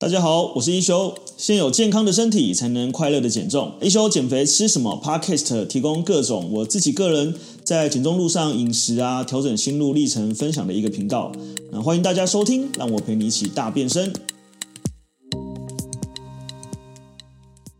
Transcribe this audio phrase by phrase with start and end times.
[0.00, 1.14] 大家好，我是一休。
[1.36, 3.74] 先有健康的身体，才能快乐的减重。
[3.82, 11.30] 一休减肥吃什么？Podcast 提供各种我自己个人在减重路上饮食啊，调整心路历程分享的一个频道。
[11.70, 14.10] 那欢迎大家收听，让我陪你一起大变身。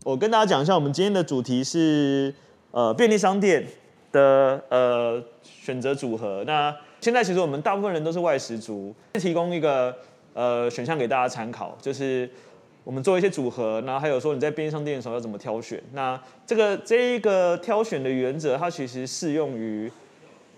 [0.03, 2.31] 我跟大家讲一下，我们今天的主题是
[2.69, 3.65] 呃便利商店
[4.11, 6.43] 的呃选择组合。
[6.45, 9.95] 那现在其实我们大部分人都是外食族，提供一个。
[10.33, 12.29] 呃，选项给大家参考，就是
[12.83, 15.81] 我们做一些组合，然后还有说你在便利商店的时候要怎么挑选。
[15.93, 19.91] 那这个这一个挑选的原则，它其实适用于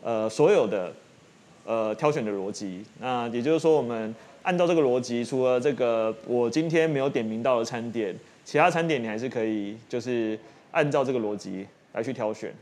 [0.04, 0.94] 呃所有的
[1.66, 2.84] 呃挑选的逻辑。
[3.00, 4.14] 那也就是说，我们
[4.44, 10.38] 按照这个逻辑，除了这个我今天没有点名到的餐点，其他餐点你还是可以就是
[10.72, 12.54] 按照这个逻辑来去挑选。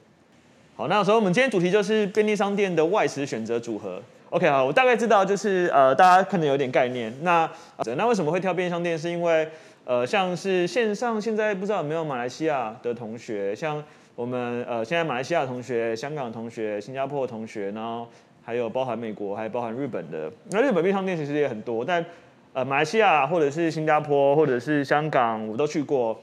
[0.78, 4.02] 好，那所以我们今天主题就是便利商店的外食选择组合。
[4.32, 7.14] OK，好，我大概知道，就是呃，大家可能有点概念。
[7.22, 7.50] 那
[7.98, 8.98] 那为什么会挑便利商店？
[8.98, 9.46] 是因为
[9.84, 13.84] 呃，像是线上现在不知道有没有马来西亚的同学，像
[14.16, 18.08] 我们呃，现在马来西亚同学、香港同学、新加坡的同学，然后
[18.42, 20.32] 还有包含美国，还有包含日本的。
[20.50, 22.06] 那日本便利商店其实也很多，但
[22.54, 26.18] 呃，马来西亚或者是新加坡或者是香港，我都去过，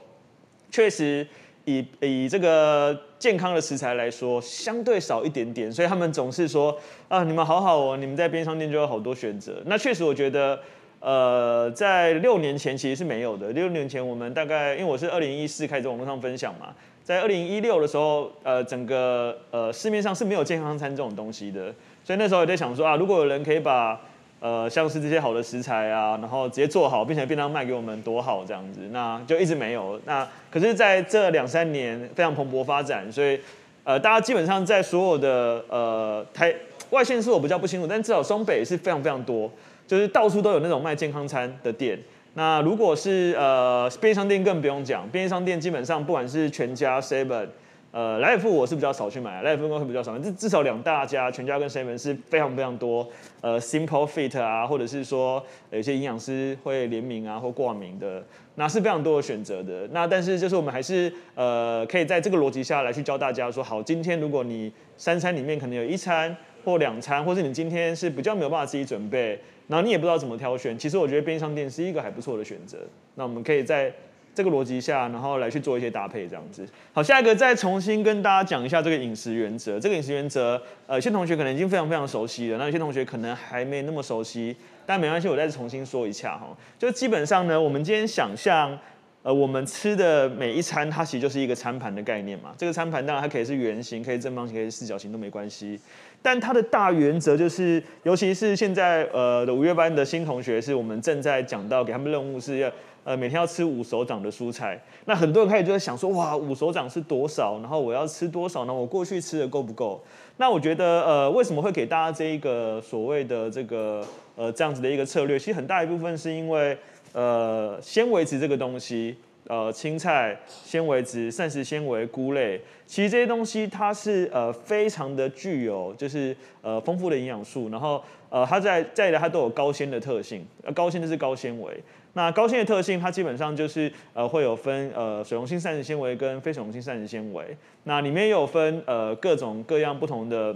[0.71, 1.27] 确实。
[1.65, 6.75] 以以这个健康的食材来说，相对少一点点，所以他们总是说
[7.09, 9.61] 啊，你们好好哦，你们在边商店就有好多选择。
[9.65, 10.57] 那确实，我觉得，
[11.01, 13.49] 呃，在六年前其实是没有的。
[13.49, 21.73] 六年前我们大概，因为我是二零一四开始网络上分享嘛，在二零一六的时候，呃，整个呃市面上是没有健康餐这种东西的，
[22.05, 23.99] 所以那时候也在想说啊，如果有人可以把
[24.39, 29.99] 呃，像是这些好的食材啊，然后直接做好，并且便当卖给我们，多好这样子，那就一直没有。
[30.05, 33.37] 那可是在这两三年非常蓬勃发展，所以
[33.83, 36.53] 呃，大家基本上在所有的呃台
[36.91, 39.51] 外县市我比较不清楚，但至少双北是非常非常多，
[39.85, 41.99] 就是到处都有那种卖健康餐的店。
[42.35, 47.47] 那如果是呃便利商店更不用讲，便利商店基本上不管是全家、Seven。
[47.91, 53.07] 呃，莱尔富我是比较少去买，莱尔富应该会比较少，至至少两大家，全家跟 seven 是非常非常多。
[53.41, 59.87] 呃，Simple Fit 啊，或者是说有些营养师会联名啊或挂名的，那是非常多的选择的。
[59.91, 72.77] 那但是就是我们还是呃可以在这个逻辑下来去教大家说，好，今天如果你三餐里面可能有一餐或两餐，或是你今天是比较没有办法自己准备，然后你也不知道怎么挑选，其实我觉得便利商店是一个还不错的选择。
[73.15, 73.91] 那我们可以在。
[74.33, 76.65] 这个逻辑下，然后来去做一些搭配，这样子。
[76.93, 79.79] 好，下一个再重新跟大家讲一下这个饮食原则。
[79.79, 86.55] 这个饮食原则，呃，有些同学可能已经非常非常熟悉了，那有些同学可能还没那么熟悉，但没关系，我再重新说一下哈。
[86.77, 88.77] 就基本上呢，我们今天想象，
[89.23, 92.53] 呃，我们吃的每一餐，它其实就是一个餐盘的概念嘛。
[92.57, 95.77] 这个餐盘当然它可以是圆形，可以正方形，可以是四角形都没关系。
[96.21, 102.71] 但它的大原则就是，尤其是现在呃的五月班的新同学，是我们正在讲到给他们任务是要。
[103.03, 107.57] 呃，每天要吃五手掌的蔬菜，那很多人开始就在想说，哇，五手掌是多少？
[107.61, 108.73] 然后我要吃多少呢？
[108.73, 109.99] 我过去吃的够不够？
[110.37, 114.05] 那我觉得，呃，为什么会给大家这一个所谓的这个
[114.35, 115.39] 呃这样子的一个策略？
[115.39, 116.77] 其实很大一部分是因为，
[117.13, 119.15] 呃，纤维质这个东西，
[119.47, 131.81] 呃，青菜、纤维质、膳食纤维、菇类，其实这些东西它是呃非常的具有就是呃丰富的营养素，然后呃它在在的它都有高纤的特性，呃高纤就是高纤维。
[132.13, 137.55] 那高纤的特性，它基本上就是呃会有分呃水溶性膳食纤维跟非水溶性膳食纤维。
[137.83, 140.55] 那里面也有分呃各种各样不同的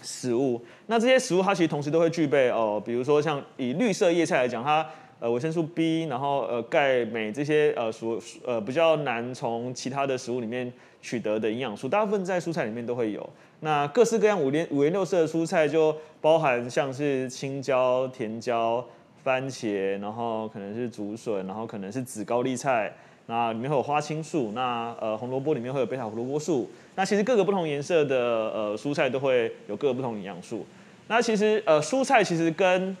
[0.00, 0.64] 食物。
[0.86, 4.86] 那这些食物它其实同时都会具备哦、比如说像以绿色叶菜来讲，它
[5.18, 10.72] 呃维生素 B，然后呃钙、镁这些呃属呃比较难从其他的食物里面
[11.02, 13.28] 取得的营养素，大部分在蔬菜里面都会有。
[13.60, 18.84] 那各式各样五颜五颜六色的蔬菜就包含像是青椒、甜椒。
[19.26, 22.92] 番茄，然后可能是竹笋，然后可能是紫高丽菜，
[23.26, 30.64] 那里面会有花青素，那呃红萝卜里面会有贝塔胡萝卜素，那其实各个不同颜色的呃蔬菜都会有各个不同营养素。
[31.08, 32.96] 那其实呃蔬菜其实跟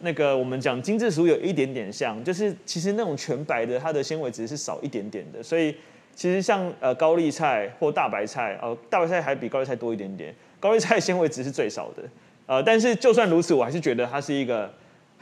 [0.00, 5.72] 那个我们讲精致食物有一点点像，就是其实那种全白的它的纤维值是少一点点的，所以
[6.16, 12.02] 其实像呃高丽菜或大白菜，呃大白菜还比高丽菜多一点点，高丽菜 纤维值是最少的，
[12.46, 14.68] 呃但是就算如此，我还是觉得它是一个。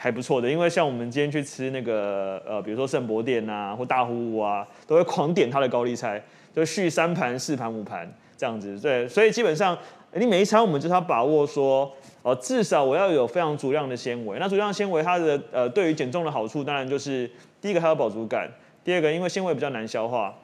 [0.02, 6.22] 还不错的，因为像我们今天去吃那个呃，比如说圣博店啊，或大户屋啊，都会狂点它的高丽菜，
[6.56, 8.80] 就续三盘、四盘、五盘这样子。
[8.80, 9.76] 对，所以基本上
[10.14, 11.92] 你每一餐我们就是要把握说，
[12.22, 14.38] 呃，至少我要有非常足量的纤维。
[14.38, 17.30] 那足量纤维它的呃，对于减重的好处，当然就是
[17.60, 18.50] 第一个它有饱足感，
[18.82, 20.34] 第二个因为纤维比较难消化，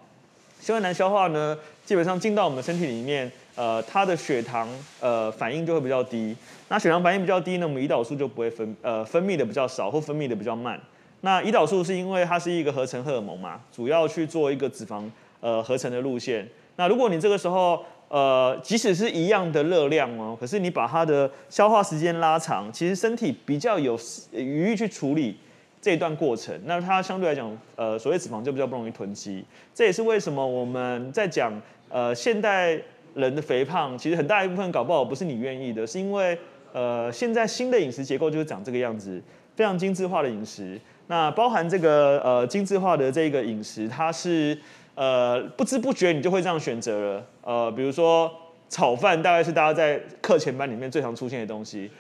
[0.61, 1.57] 纤维难消化呢，
[1.87, 3.33] 基本上进到我们身体里面。
[3.57, 4.69] 呃，它的血糖
[5.01, 6.37] 呃反应就会比较低，
[6.69, 10.79] 那血糖反应比较低呢，我们胰岛素就不会分呃分泌的比较少或分泌的比较慢。
[11.23, 15.03] 那胰岛素是因为它是一个合成荷尔蒙嘛，主要去做一个脂肪
[15.41, 16.47] 呃合成的路线。
[16.77, 23.99] 那如果你这个时候呃即使是一样的热量哦，可是你把它的消化时间拉长，其实身体比较有
[24.33, 25.39] 余裕去处理
[25.81, 26.55] 这一段过程。
[26.67, 29.43] 那它相对来讲呃所谓脂肪就比较不容易囤积。
[29.75, 31.51] 这也是为什么我们在讲
[31.89, 32.79] 呃现代
[33.17, 36.39] 人的肥胖，其实很大一部分搞不好不是你愿意的，是因为
[36.73, 39.21] 呃现在新的饮食结构就是长这个样子，
[39.57, 40.81] 非常精致化的饮食。
[41.09, 44.57] 那包含这个呃精致化的这个饮食，它是
[44.95, 47.27] 呃不知不觉你就会这样选择了。
[47.43, 48.31] 呃，比如说
[48.69, 51.91] 炒饭，大概是大家在课前班里面最常出现的东西。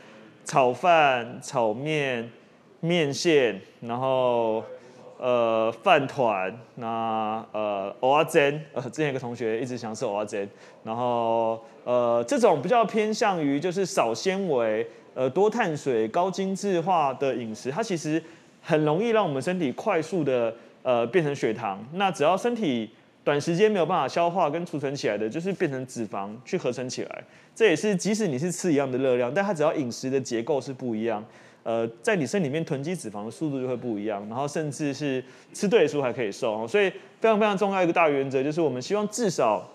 [0.44, 2.30] 炒饭、炒面、
[2.80, 4.62] 面线，然后
[5.18, 8.64] 呃饭团，那呃蚵仔煎。
[8.72, 10.48] 呃，之前有个同学一直想吃蚵仔煎，
[10.84, 18.22] 然后呃这种比较偏向于就是少纤维、呃多碳水、高精致化的饮食，它其实。
[18.68, 20.52] 很容易让我们身体快速的
[20.82, 22.90] 呃变成血糖，那只要身体
[23.22, 27.22] 短时间没有办法消化跟储存起来的，就是变成脂肪去合成起来。
[27.54, 31.24] 这也是即使你是吃一样的热量，但它只要饮食的结构是不一样，
[31.66, 35.20] 呃，在你身里面囤积脂肪的速度就会不一样，然后甚至是
[35.52, 36.64] 吃对的时候还可以瘦。
[36.68, 36.88] 所以
[37.20, 39.68] 非常非常重要一个大原则就是，我们希望至少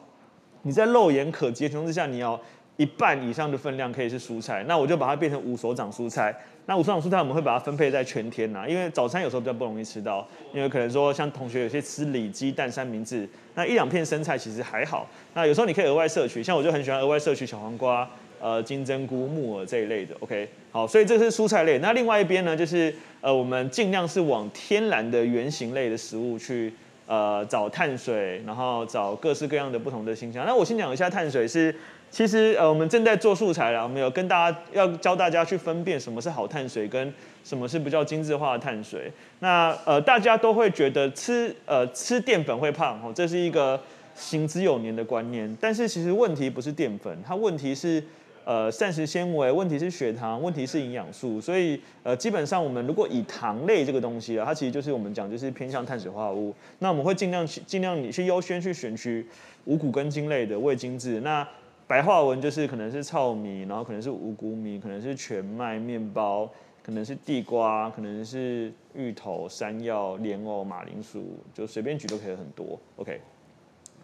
[0.61, 2.39] 你在肉眼可及的情况之下，你要
[2.77, 4.63] 一半以上的分量可以是蔬菜。
[4.69, 6.33] 那我就把它变成五手掌蔬菜。
[6.65, 15.05] 那五手掌蔬菜我们会把它分配在全天呐，因为早餐有时候比较不容易吃到，因为可能说像同学有些吃里脊、蛋三明治，那一两片生菜其实还好。
[15.33, 18.09] 那有时候你可以额外摄取，像我就很喜欢额外摄取小黄瓜、
[18.41, 20.15] 呃金针菇、木耳这一类的。
[20.19, 21.77] OK，好，所以这是蔬菜类。
[21.77, 26.73] 那另外一边呢，就是呃我们尽量是往天然的原型类的食物去
[27.05, 30.45] 呃找碳水，然后找各式各样的不同的辛香。
[30.45, 31.73] 那我先讲一下碳水是。
[32.13, 39.09] 其实呃，我们正在做素材了，我们有跟大家要教大家去分辨什么是好碳水，跟什么是比较精致化的碳水。
[39.39, 43.79] 那呃，大家都会觉得吃呃吃淀粉会胖哦，这是一个
[44.13, 45.57] 行之有年的观念。
[45.61, 48.03] 但是其实问题不是淀粉，它问题是
[48.45, 51.39] 呃膳食纤维，问题是血糖，问题是营养素。
[51.39, 56.53] 所以呃，基本上我们如果以糖类这个东西啊，它其实就是我们讲就是偏向碳水化合物。
[56.79, 59.25] 那我们会尽量去尽量你去优先去选取
[59.65, 61.19] 五谷根茎类的未精制。
[61.21, 61.47] 那
[61.87, 66.49] 白话文就是可能是糙米，然后可能是五谷米，可能是全麦面包，
[66.81, 72.79] 可能是地瓜，可能是芋头、山药、莲藕、马铃薯，就随便举都可以很多。
[72.95, 73.19] OK，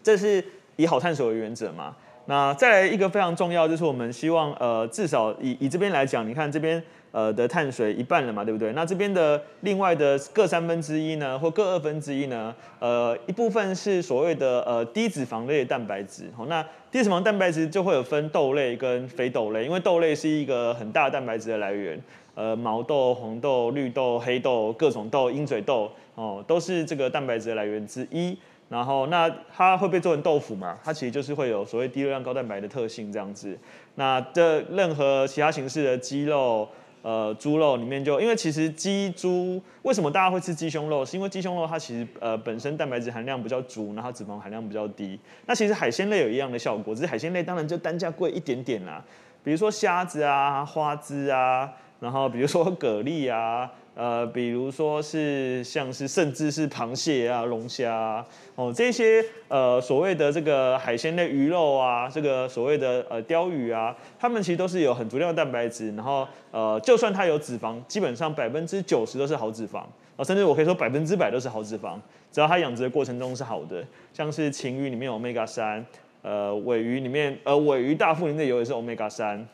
[0.02, 0.44] 这是
[0.76, 1.96] 以好碳水为原则嘛？
[2.28, 6.80] 那再来一个非常重要，就是我们希望呃至少以以这边来讲，你看这边。
[7.10, 8.70] 呃的碳水一半了嘛，对不对？
[8.74, 16.24] 那这边的另外的各三分之一呢，或各二分之一呢，呃一部分是所谓的呃低脂肪类的蛋白质。
[16.36, 21.98] 好，那低脂肪蛋白质就会有分豆类跟非豆类，因为豆类是一个很大蛋白质的来源。
[22.34, 28.36] 呃，毛豆、红豆、绿豆、黑豆、各种豆、鹰嘴豆哦，都是这个蛋白质的来源之一。
[28.68, 30.78] 然后那它会被做成豆腐嘛？
[30.84, 33.58] 它其实就是会有所谓低热量高蛋白的特性这样子。
[33.94, 36.68] 那这任何其他形式的鸡肉。
[37.00, 41.04] 呃，猪肉里面就因为其实鸡猪为什么大家会吃鸡胸肉？
[41.04, 45.18] 是因为鸡胸肉它其实呃本身蛋白质含量比较足，然后脂肪含量比较低。
[45.46, 49.02] 那其实海鲜类有一样的效果，只是海鲜类当然就单价贵一点点啦。
[49.44, 53.70] 比如说虾子啊、花枝啊，然后比如说蛤蜊啊。
[53.98, 58.24] 呃，比如说是像是甚至是螃蟹啊、龙虾啊，
[58.54, 69.82] 哦，这些呃所谓的这个海鲜类鱼肉啊，这个所谓的呃鯛鱼啊，它们其实都是有很足量的蛋白质，然后呃就算它有脂肪，基本上百分之九十都是好脂肪，
[70.14, 71.98] 哦，甚至我可以说百分之百都是好脂肪，
[72.30, 75.84] 只要它养殖的过程中是好的，像是鯖鱼里面有 omega 三，
[76.22, 79.44] 呃尾鱼里面呃尾鱼大腹里面的油也是 omega 三，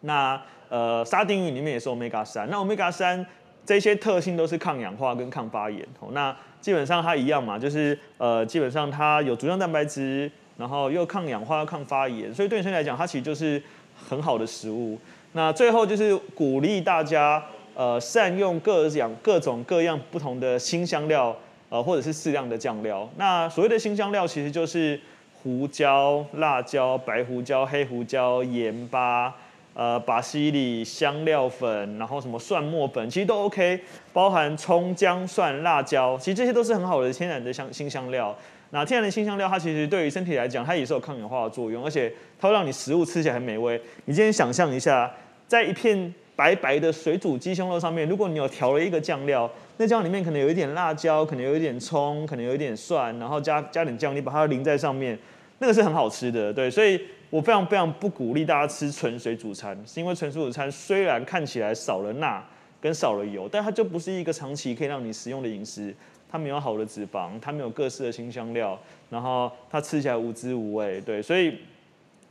[0.00, 3.26] 那呃沙丁鱼里面也是 omega 三，那 omega 三。
[3.66, 13.62] 这些特性都是抗氧化跟抗发炎，哦那基本上它一样嘛，就是呃，基本上它有足量蛋白质，然后又抗氧化、抗发炎，所以对女生来讲，它其实就是
[14.08, 14.98] 很好的食物。
[15.32, 17.42] 那最后就是鼓励大家
[17.74, 21.36] 呃善用各样各种各样不同的新香料，
[21.68, 23.08] 呃或者是适量的酱料。
[23.16, 25.00] 那所谓的新香料其实就是
[25.42, 29.34] 胡椒、辣椒、白胡椒、黑胡椒、盐巴。
[29.74, 33.80] 呃，巴西里香料粉，然后什么蒜末粉，其实都 OK，
[34.12, 38.32] 包含葱、姜、蒜、辣椒，其实这些都是很好的天然的香辛香料。
[38.70, 43.80] 那天然的辛香料，它其实对于身体来讲，它也是有抗氧化的作用，而且它会让你食物吃起来很美味。
[44.04, 45.12] 你今天想象一下，
[45.48, 55.18] 在一片白白的水煮鸡胸肉上面，如果你有调了一个酱料，那酱里面可能有一点辣椒，可能有一点葱，可能有一点蒜，然后加加点酱，你把它淋在上面，
[55.58, 57.00] 那个是很好吃的，对，所以。
[57.34, 62.40] 我非常非常不鼓励大家吃纯水煮餐，是因为纯水煮餐虽然看起来少了钠，
[62.80, 65.92] 跟少了油，但它就不是一个长期可以让你食用的饮食。
[66.30, 68.78] 它没有好的脂肪，它没有各式的新香料，
[69.10, 71.00] 然后它吃起来无滋无味。
[71.00, 71.58] 对，所以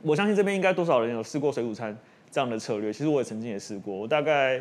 [0.00, 1.94] 我相信这边应该多少人有试过水煮餐
[2.30, 2.90] 这样的策略。
[2.90, 4.58] 其实我也曾经也试过，我大概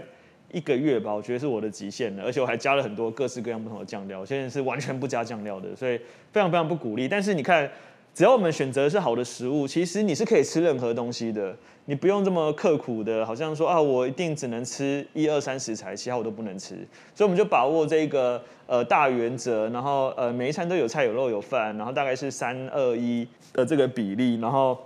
[0.51, 2.23] 一个月吧，我觉得是我的极限了。
[2.25, 5.97] 而且我还加了很多各式各样不同的酱料，我现在是完全不加酱料的，所以
[6.33, 7.07] 非常非常不鼓励。
[7.07, 7.71] 但是你看。
[8.13, 11.55] 只要我们选择是好的食物，其实你是可以吃任何东西的，
[11.85, 16.75] 你不用这么刻苦的，好像说啊，我一定只能吃一二三食材，其他我都不能吃。
[17.15, 24.39] 所以我们就把握这个呃大原则，然后呃每一餐都有菜有肉有饭，然后大概是三二一的这个比例。
[24.39, 24.77] 然后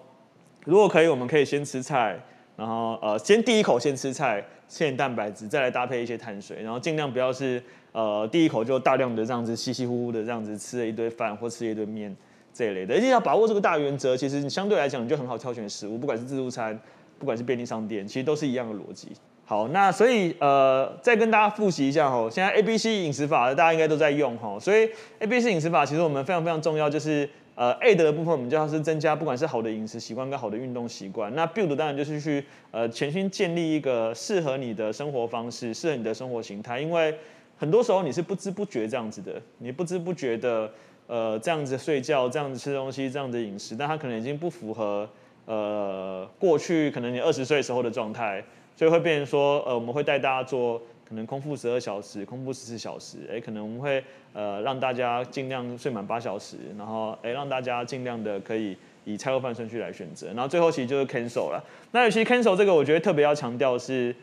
[0.63, 2.17] 如果可以，我们可以先吃菜，
[2.55, 12.15] 然后呃先第一口先吃菜，吃点蛋白质，再来搭配一些碳水，然后尽量不要是呃第一口就大量的这样子稀稀糊糊的这样子吃了一堆饭或吃了一堆面。
[12.57, 16.77] 这一类的，而且要把握这个大原则，其实你相对来讲你就很好挑选食物，不管是自助餐，
[17.19, 19.09] 不管是便利商店，其实都是一样的逻辑。
[19.45, 37.15] 好，那所以呃，再跟大家复习一下哈，现在 A B C 饮食法大家应该都在用哈，所以 A B C 饮食法其实我们非常非常重要，就是呃 A 的部分我们就要是增加，不管是好的饮食习惯跟好的运动习惯，那 Build 当然就是去呃全心建立一个适合你的生活方式，适合你的生活形态，因为
[37.55, 40.69] 很多时候你是不知不觉这样子的，你不知不觉的。
[41.07, 45.07] 呃，这样子睡觉，这样子吃东西，这样子饮食，但他可能已经不符合
[45.45, 48.43] 呃过去可能你二十岁时候的状态，
[48.75, 61.63] 所以会变成说，呃，我们会带大家做可能空腹十二小时，空腹十四小时，哎，可能我们会呃让大家尽量睡满八小时，然后哎让大家尽量的可以以菜肉饭顺序来选择，然后最后其实就是 cancel 了。
[61.93, 64.13] 那尤其 cancel 这个，我觉得特别要强调是，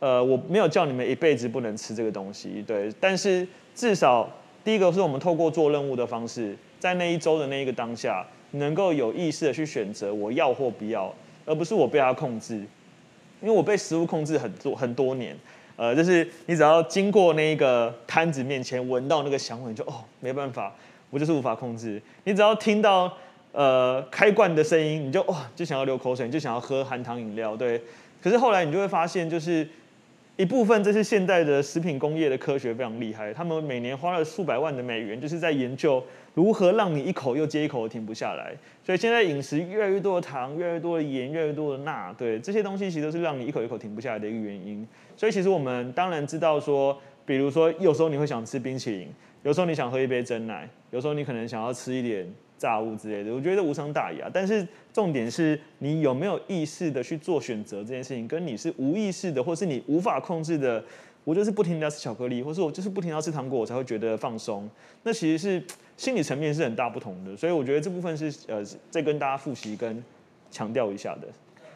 [0.00, 4.26] 呃，我没有叫你们一辈子不能吃这个东西，对，但是至少。
[4.66, 12.56] 第一个是我们透过做任务的方式，在那一周的那一个当下，能够有意识的去选择我要或不要，而不是我被它控制。
[13.40, 15.36] 因为我被食物控制很多很多年，
[15.76, 20.74] 呃，就是你只要经过那一个摊子面前，闻到那个香味，你就哦，没办法，
[21.10, 22.02] 我就是无法控制。
[22.24, 23.16] 你只要听到
[23.52, 27.80] 呃开罐的声音，你就哇，就想要流口水，你就想要喝含糖饮料，对。
[28.20, 29.68] 可是后来你就会发现，就是。
[30.36, 36.02] 一部分这是现代的食品工业的科学非常厉害，他们每年花了数百万的美元，就是在研究
[36.34, 38.54] 如何让你一口又接一口停不下来。
[38.84, 44.86] 所以现在饮食越来越多的糖，越来越多的盐，越来越多的钠，对，这些东西其实都是让你一口一口停不下来的一个原因。
[45.16, 49.08] 所以其实我们当然知道说，比如说有时候你会想吃冰淇淋，
[49.42, 52.30] 有时候你想喝一杯真奶，有时候你可能想要吃一点。
[52.58, 54.30] 炸物之类的，我觉得无伤大雅。
[54.32, 60.82] 但是重点是你有没有意识的去做选择这件事情，跟你是无意识的，或是你无法控制的，
[61.24, 64.68] 我就是不停的要吃巧克力，或是我就是不停的要吃糖果，我才会觉得放松。
[65.02, 65.62] 那其实是
[65.96, 67.36] 心理层面是很大不同的。
[67.36, 70.02] 所以我觉得这部分是呃，再跟大家复习跟
[70.50, 71.28] 强调一下的。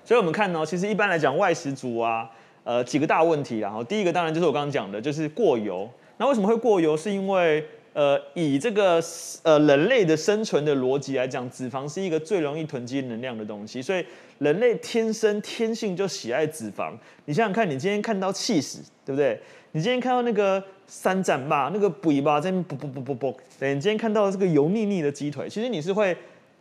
[0.05, 2.31] 所以我们看呢，其实一般来讲外食族啊，
[2.65, 3.59] 呃，几个大问题。
[3.59, 5.89] 然后第一个当然就是我刚刚讲的，就是过油。
[6.17, 6.97] 那为什么会过油？
[6.97, 9.03] 是因为呃，以这个
[9.43, 14.05] 呃人类的生存的逻辑来讲，脂肪是一个最容易囤积能量的东西，所以
[14.39, 16.93] 人类天生天性就喜爱脂肪。
[17.25, 19.41] 你想想看，你今天看到气死，对不对？
[19.73, 26.17] 你今天看到那个三盏吧，那个尾巴在那啵啵啵啵啵，对，你今天看到这个油腻腻的鸡腿，其实你是会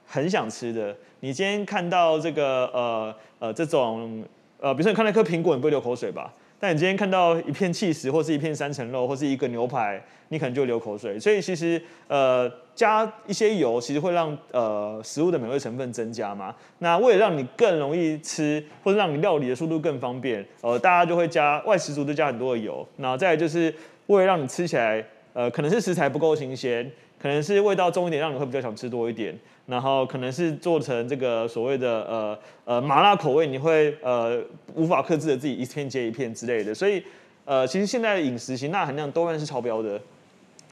[0.06, 0.96] 很想吃的。
[1.22, 4.24] 你今天看到这个呃呃这种
[4.60, 6.34] 呃，比如说你看到一颗苹果，你不会流口水吧？
[6.60, 11.18] 但你今天看到一片起司，或是一片三层肉，或是一个牛排，你可能就流口水。
[11.18, 16.54] 所以其实呃加一些油，其实会让呃食物的美味成分增加嘛。
[16.80, 22.86] 那为了让你更容易吃，或者让你料理的速度更方便，呃大家就会加外食族都加很多的油。
[22.98, 23.74] 然后再来就是
[24.08, 25.02] 为了让你吃起来，
[25.32, 29.34] 呃可能是食材不够新鲜，可能是味道重一点，让你会比较想吃多一点。
[29.70, 34.42] 然后可能是做成这个所谓的呃呃麻辣口味，你会呃
[34.74, 37.04] 无法克制的自己一片接一片之类的，所以
[37.46, 39.92] 呃其实现在的饮食型钠含量多半是超标的，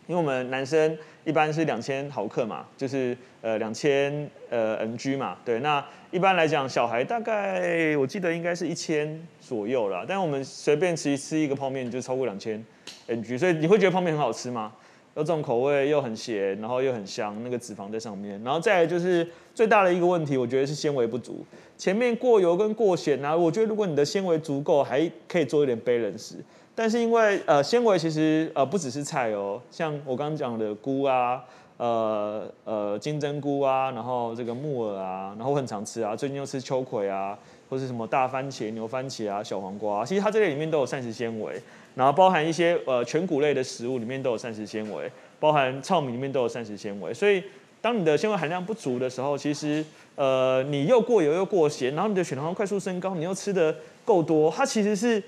[0.07, 12.65] 因为我们男生一般是两千毫克嘛，就是呃两千呃 mg 嘛，对，那一般来讲小孩大概我记得应该是一千左右啦，但我们随便吃吃一个泡面就超过两千
[13.07, 14.73] mg，所以你会觉得泡面很好吃吗？
[15.17, 21.43] 有这种口味又很咸，然后又很香，那个脂肪在上面，然后再来就是最大的一个问题，我觉得是纤维不足。
[21.75, 26.35] 前面过油跟过咸啊，我觉得如果你的纤维足够，还可以做一点 balance。
[26.75, 31.43] 但是因为呃纤维其实呃不只是菜哦，像我刚刚讲的菇啊，
[31.77, 37.35] 呃呃金针菇啊，然后这个木耳啊，然后我很常吃啊，最近又吃秋葵啊，
[37.67, 41.59] 或是什么大番茄、牛番茄啊、小黄瓜啊，其实它这类里面都有膳食纤维。
[41.97, 47.43] 然后包含一些呃全谷类的食物里面都有膳食纤维，包含糙米里面都有膳食纤维，所以
[47.81, 53.75] 当你的纤维含量不足的时候，其实呃你又过油又过咸，然后你的血糖快速升高，你又吃得
[54.05, 55.21] 够多，它其实是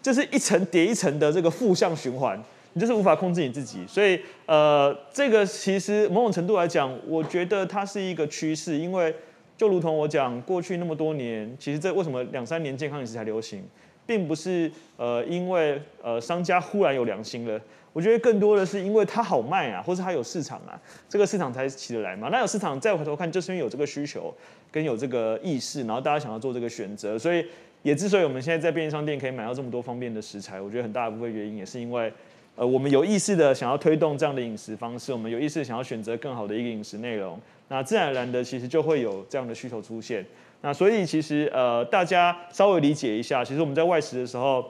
[0.00, 2.40] 就是一层叠一层的这个负向循环，
[2.74, 3.84] 你就是无法控制你自己。
[3.88, 9.12] 所以呃，这个其实某种程度来讲，我觉得它是一个趋势，因为
[9.58, 13.64] 就如同我讲，过去那么多年，其实这为什么两三年健康饮食才流行，
[14.06, 17.60] 并不是呃因为呃商家忽然有良心了。
[17.92, 22.28] 我觉得更多的是因为它好卖啊，或是它有市场啊，这个市场才起得来嘛。
[22.30, 24.30] 那有市场，再回头看，就是因为有这个需求
[24.70, 27.42] 跟有这个意识，然后大家想要做这个选择，所以
[27.82, 32.12] 也之所以我们现在在便利商店可以买到这么多方便的食材，我觉得很大一部分原因也是因为，
[32.54, 40.22] 呃，我们有意识的想要推动这样的饮食方式，我们有意识想要选择更好的一个饮食内容，那自然而然的其实就会有这样的需求出现。
[40.60, 44.64] 那所以其实呃，大家稍微理解一下，其实我们在外食的时候。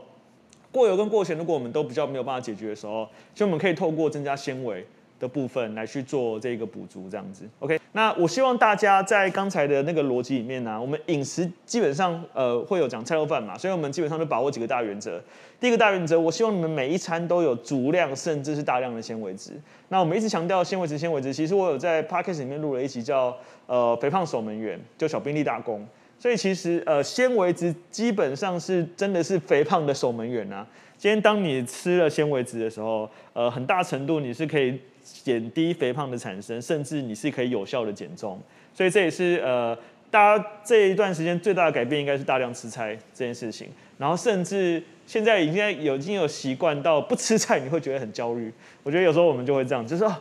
[0.73, 4.85] 过油跟过咸，如果我们都比较没有办法解决的时候，所以我们可以透过增加纤维
[5.19, 7.49] 的部分来去做这个补足，这样子。
[7.61, 15.19] OK，那我希望大家在刚才的那个逻辑里面呢、我们饮食基本上呃会有讲菜肉饭嘛，所以我们基本上就把握几个大原则。
[15.59, 19.53] 第一个大原则，我希望你们每一餐都有足量甚至是大量的纤维质。
[19.89, 23.35] 那我们一直强调纤维质，纤维质，其实我有在 Podcast 里面录了一集叫
[23.67, 25.87] 呃肥胖守门员，就小兵立大功。
[26.19, 30.67] 所以其实呃纤维质基本上是真的是肥胖的守门员啊。
[30.97, 38.41] 今天当你吃了纤维质的时候，呃很大程度你是可以减低肥胖的产生，甚至你是可以有效的减重。
[38.73, 39.77] 所以这也是呃
[40.11, 43.69] 大家这一段时间最大的改变应该是大量吃菜这件事情。
[43.99, 48.51] 然后甚至现在已经有已经有习惯到不吃菜你会觉得很焦虑。
[48.83, 50.17] 我觉得有时候我们就会这样，就是说。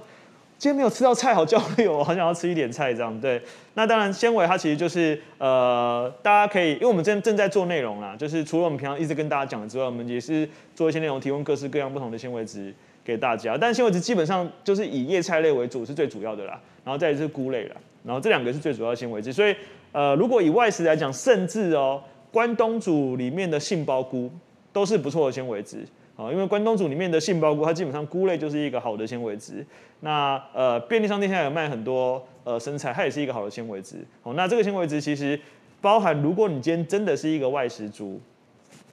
[0.58, 3.42] 今天没有吃到菜，好焦虑哦，我 好想要吃一点菜，这样对。
[3.74, 13.58] 那当然，纤维它其实就是呃，大家可以，因为我们正正在做内容啦，就是除了我们平常一直跟大家讲的之外，我们也是做一些内容，提供各式各样不同的纤维质给大家。
[13.60, 16.60] 但纤维质基本上就是以叶菜类为主，是最主要的啦。
[16.86, 19.34] 然后再是菇类啦，然后这两个是最主要的纤维质。
[19.34, 19.54] 所以
[19.92, 24.32] 呃，如果以外食来讲，甚至哦，关东煮里面的杏鲍菇
[24.72, 25.86] 都是不错的纤维质。
[26.16, 29.66] 啊，因为关东煮里面的杏鲍菇，它基本上菇类就是一个好的纤维质。
[30.00, 33.98] 那呃，便利商店现在有卖很多呃生菜，它也是一个好的纤维质。
[34.24, 35.40] 哦，那这个纤维质其实
[35.82, 38.20] 包含，如果你今天真的是一个外食族，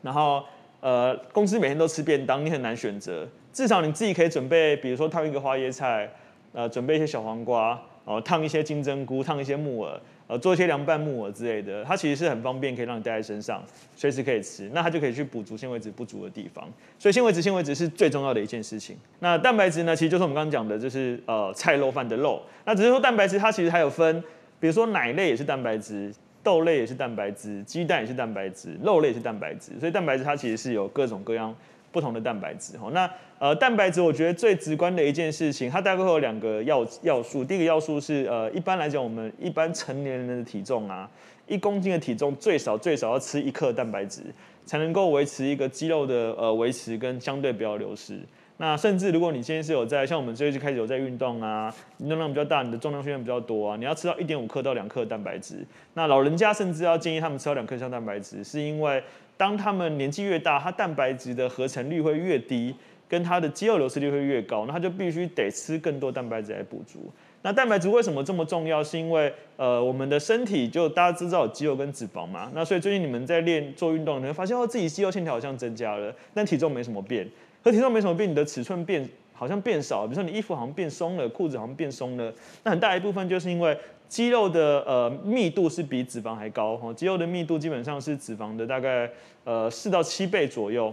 [0.03, 0.43] 然后
[0.81, 3.27] 呃公司每天都吃便当，你很难选择。
[3.53, 6.11] 至少你自己可以准备，比如说烫一个花椰菜，
[6.53, 10.01] 呃，准备一些小黄瓜，哦，烫一些金针菇，烫一些木耳。
[10.33, 13.63] 呃，做一些凉拌木耳之类的，它其实是很方便，可以让你带在身上，
[13.95, 14.71] 随时可以吃。
[14.73, 16.67] 那它就可以去补足纤维质不足的地方。
[16.99, 18.97] 所以纤维质，纤维质是最重要的一件事情。
[19.19, 22.41] 那蛋白质呢，其实就是我们刚刚讲的，就是呃菜肉饭的肉。
[22.65, 24.25] 那只是说蛋白质，它其实还有分，
[24.59, 26.11] 比如说奶类也是蛋白质，
[26.43, 29.73] 豆类也是蛋白质，鸡蛋也是蛋白质，肉类也是蛋白质。
[29.79, 31.55] 所以蛋白质它其实是有各种各样
[31.93, 32.77] 不同的蛋白质。
[32.79, 37.45] 哈，那呃蛋白质，我觉得最直观的一件事情，它大概会有两个要要素。
[37.45, 41.09] 第一个要素是呃一般来讲，我们一般成年人的体重啊，
[41.47, 44.23] 一公斤的体重最少最少要吃一克蛋白质，
[44.65, 48.19] 才能够维持一个肌肉的呃维持跟相对不要流失。
[48.59, 55.67] 那甚至如果你今天是有在像我们最近开始有在运动啊，运动量比较大，你的重量训练比较多啊，你要吃到一点五克到两克蛋白质。
[55.95, 59.03] 那老人家甚至要建议他们吃到两克以上蛋白质，是因为
[59.43, 62.73] 当他们年纪越大，它蛋白质的合成率会越低，
[63.09, 67.11] 跟它的肌肉流失率会越高，那他就必须得吃更多蛋白质来补足。
[67.43, 68.85] 那蛋白质为什么这么重要？
[68.85, 77.29] 是因为呃，我们的身体就大家知道有肌肉跟脂肪嘛，那所以最近你们在练做运动，你会发现哦，自己肌肉线条好像增加了，但体重没什么变。
[77.65, 83.77] 和体重没什么变，你的尺寸变好像变少，比如说你衣服好像变松了，裤子好像变松了，那很大一部分就是因为
[84.13, 89.09] 肌肉的呃密度是比脂肪还高哈，肌肉的密度基本上是脂肪的大概
[89.43, 90.93] 呃四到七倍左右，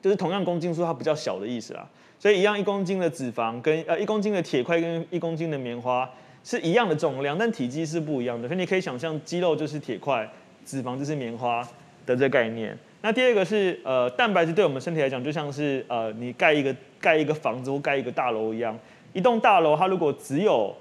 [0.00, 1.84] 就是同样公斤数它比较小的意思啦。
[2.20, 6.08] 所以一样一公斤的脂肪跟呃一公斤的铁块跟一公斤的棉花
[6.44, 8.46] 是一样的重量，但体积是不一样的。
[8.46, 10.30] 所以你可以想象肌肉就是铁块，
[10.64, 11.60] 脂肪就是棉花
[12.06, 12.78] 的这个概念。
[13.02, 18.78] 那第二个是呃，蛋白质对我们身体来讲，就像是呃，你盖一个盖一个房子或盖一个大楼一样。
[19.12, 20.72] 一栋大楼它如果只有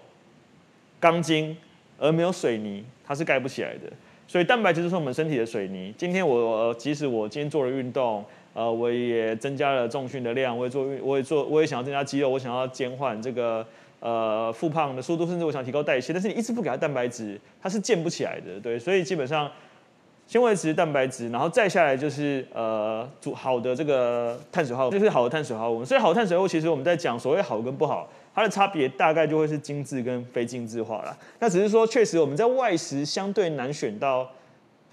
[0.99, 1.55] 钢筋
[1.97, 3.91] 而没有水泥，它是盖不起来的。
[4.27, 5.93] 所以蛋白质就是我们身体的水泥。
[5.97, 13.65] 今天我即使我今天做了运动，呃，我也增加了重训的量，我也做运，我也做，我也想要增加肌肉，我想要减缓这个
[13.99, 16.11] 呃复胖的速度，甚至我想提高代谢。
[16.11, 18.59] 但是你一直不给它蛋白质，它是建不起来的。
[18.61, 19.49] 对，所以基本上。
[20.27, 25.85] 纤维质、蛋白质，然后再下来就是呃，煮好的这个碳水化合物，就是好的碳水化合物。
[25.85, 31.17] 所以好的碳水化合物，其实我们在讲所谓好跟不好，它的差别大概就会是精致跟非精致化啦。
[31.39, 34.29] 那只是说，确实我们在外食相对难选到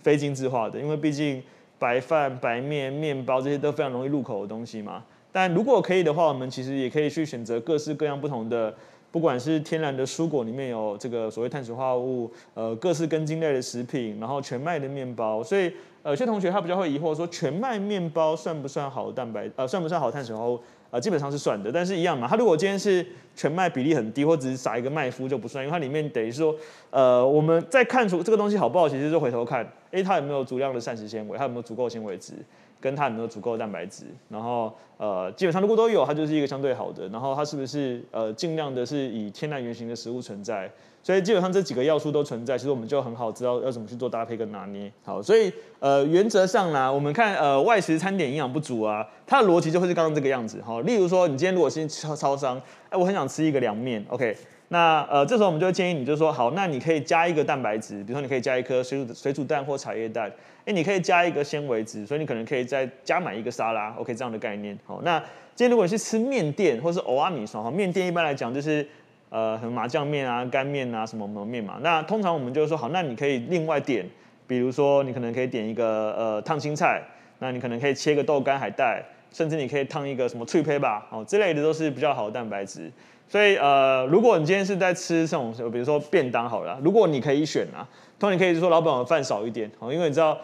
[0.03, 1.43] 非精致化的，因为毕竟
[1.79, 5.03] 白饭、白面、面包这些都非常容易入口的东西嘛。
[5.33, 8.73] 但如果可以的话，我们其实也可以去选择各式各样不同的
[9.11, 15.71] 不管是天然的蔬果里面有这个所谓碳水化合物，呃，各式根茎类的食品，然后全麦的面包，所以，
[16.05, 19.51] 有些同学他比较会疑惑说，全麦面包算不算好蛋白？
[19.57, 20.61] 呃，算不算好碳水化合物？
[20.93, 26.55] 啊，基本上是算的，但是一样嘛，它如果今天是全麦比例很低，或只是撒一个麦麸就不算，因为它里面等于说，
[26.91, 32.35] 呃，我们在看出这个东西好不好，其实就回头看，诶，它有没有足量的膳食纤维，它有没有足够纤维值。
[32.83, 37.09] 跟它有没有足够的蛋白质，然后呃，基本上如果都有，它就是一个相对好的。
[37.11, 40.69] 然后它是不是呃尽量的是以天然原型的食物存在？
[41.05, 44.93] 所以基本上这几个要素都存在，其实我们就很好知道要怎么去做搭配跟拿捏。
[45.05, 50.61] 好，所以呃原则上呢，我们看呃外食餐点营养不足啊，它的逻辑就会是刚刚这个样子。
[50.63, 54.37] 好，例如说你今天如果是超超商，哎，我很想吃一个凉面，OK。
[54.73, 60.33] 那呃，这时候我们就会建议你，就是说，好，那你可以加一个蛋白质，比如说你可以加一颗水煮水煮蛋或茶叶蛋，
[60.65, 64.79] 哎，你可以加一个纤维质，所以你可能可以再加买一个沙拉，OK，这样的概念。
[64.87, 65.19] 好，那
[65.55, 68.89] 今天如果你是吃面店或是蚵仔面线哈，面店一般来讲就是
[69.29, 71.79] 呃，什么麻酱面啊、干面啊什么什么面嘛。
[71.83, 74.09] 那通常我们就是说，好，那你可以另外点，
[74.47, 77.03] 比如说你可能可以点一个呃烫青菜，
[77.41, 82.91] 那你可能可以切个豆干海带，甚至你可以烫一个什么脆胚吧，哦，这类的都是比较好的蛋白质。
[83.33, 87.89] 所以呃，如果你今天是在吃这种，比如说便当好了，如果你可以选啊，
[88.21, 90.39] 通常你可以说老板我饭少一点，哦，因为你知道，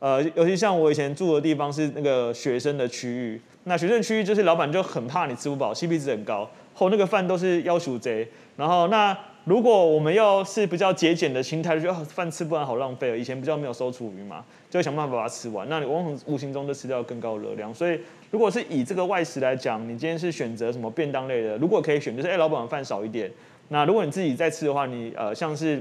[0.00, 9.16] 呃，尤其像我以前住的地方是那个学生的区域，那学生区域就是老板就很怕你吃不饱，CP 值很高，后那个饭都是要求贼，然后那。
[9.46, 13.16] 如果我们要是比较节俭的心态，就觉得饭吃不完好浪费了。
[13.16, 15.64] 以前比较没有收厨余嘛，就想办法把它吃完。
[15.68, 17.72] 那你往往无形中就吃掉更高的热量。
[17.72, 17.96] 所以，
[18.30, 21.56] 如果是以这个外食来讲，你今天是选择什么便当类的？
[21.58, 23.30] 如果可以选，就是哎，老板饭少一点。
[23.68, 25.76] 那如果你自己在吃的话，你呃像是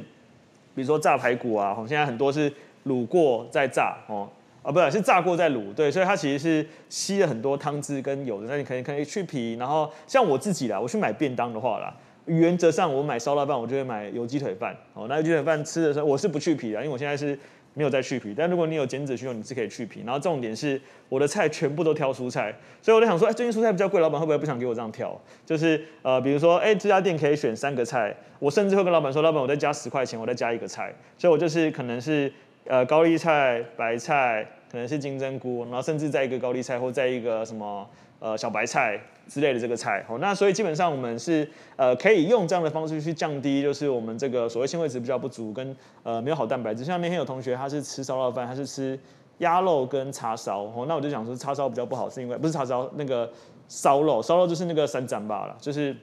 [0.75, 2.51] 比如说炸排骨啊，现在很多是
[2.86, 4.29] 卤过再炸哦，
[4.62, 8.47] 啊不是是炸过再卤，对，所以它其实是吸了很多汤汁跟油的。
[8.47, 11.93] 那你可以可以去皮，然后像我自己啦，我去买便当的话啦。
[12.25, 14.75] 原则上，我买烧腊饭，我就会买油鸡腿饭。
[14.95, 17.38] 哦，那油鸡腿饭吃的时候，我是不去皮的，因为我现在是
[17.75, 18.33] 没有再去皮。
[18.35, 20.01] 但如果你有减脂需求，你是可以去皮。
[20.03, 25.15] 然后重点是，我的菜全部都挑蔬菜，所以我就想说，哎，最近蔬菜比较贵，老板会不会不想给我这样挑？
[25.45, 30.91] 就是呃，比如说，哎，这家店可以选三个菜，我甚至会跟老板说，老板，我再加十块钱，我再加一个菜。
[31.17, 32.31] 所以我就是可能是
[32.65, 37.88] 呃高丽菜、白菜，可能是金针菇，然后甚至再一个高丽菜或再一个什么。
[38.19, 46.84] 呃，小白菜之类的这个菜，好，那所以基本上我们是呃可以用这样的方式去降低，就是我们这个所谓纤维值比较不足跟呃没有好蛋白质。
[46.84, 48.97] 像那天有同学他是吃烧腊饭，他是吃
[49.39, 53.30] 鸭肉跟叉烧，哦，那我就想说叉烧比较不好，是因为不是叉烧那个
[53.67, 55.95] 烧肉，烧肉就是那个三斩吧了，就是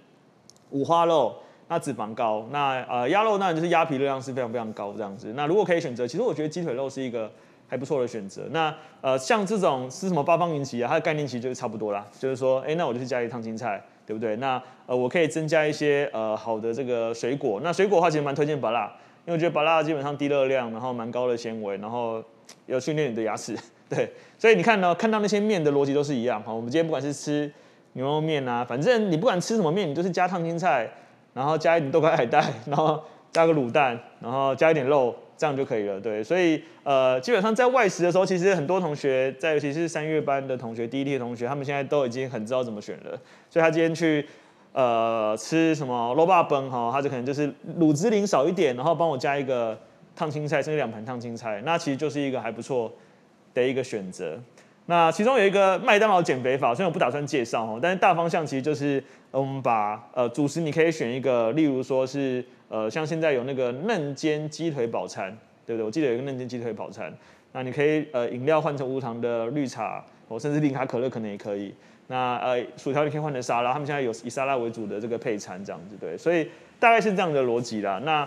[0.70, 1.34] 五花肉，
[1.68, 5.32] 那脂肪高，那呃鸭肉那就是鸭皮热量是非常非常高这样子。
[5.34, 7.30] 那如果可以选择，其实我觉得鸡腿肉是一个。
[7.72, 8.42] 还不错的选择。
[8.50, 10.88] 那呃，像这种是什么八方云集啊？
[10.88, 12.06] 它的概念其实就是差不多啦。
[12.18, 14.36] 就是说，哎，那我就去加一烫青菜，对不对？
[14.36, 17.62] 那呃，我可以增加一些呃好的这个水果。
[17.64, 18.84] 那水果的话，其实蛮推荐芭乐，
[19.24, 22.22] 因为我觉得芭乐基本上低热量，然后蛮高的纤维，然后
[22.66, 23.56] 有训练你的牙齿。
[23.88, 26.42] 对，所以你看呢，看到那些面的逻辑都是一样。
[26.42, 27.50] 好，我们今天不管是吃
[27.94, 30.86] 牛肉面啊，反正你不管吃什么面，你就是加烫青菜，
[31.32, 35.16] 然后加一点豆干海带，然后加个卤蛋，然后加一点肉。
[35.42, 43.20] 这样就可以了，对，所以呃，基本上在外食的时候，其实很多同学在，尤其是三月班的同学、第一梯的同学，他们现在都已经很知道怎么选了。
[43.50, 44.24] 所以他今天去
[44.72, 49.76] 呃吃什么卤肉饭哈，他就可能就是卤汁淋少一点，然后帮我加一个
[50.14, 52.92] 烫青菜，甚至两盘烫青菜，那其实就是一个还不错
[53.52, 54.38] 的一个选择。
[54.86, 59.02] 那其中有一个麦当劳减肥法，虽然我不打算介绍哈，但是大方向其实就是
[59.32, 62.44] 我们把呃主食你可以选一个，例如说是。
[62.72, 65.30] 呃，像现在有那个嫩煎鸡腿堡餐，
[65.66, 65.84] 对不对？
[65.84, 67.12] 我记得有一个嫩煎鸡腿堡餐，
[67.52, 71.74] 那你可以呃饮料换成无糖的绿茶，或甚至零卡可乐可能也可以。
[72.06, 76.16] 那呃薯条你可以换成沙拉，他们现在有以沙拉为主的这个配餐这样子，对。
[76.16, 76.48] 所以
[76.80, 78.00] 大概是这样的逻辑啦。
[78.06, 78.24] 那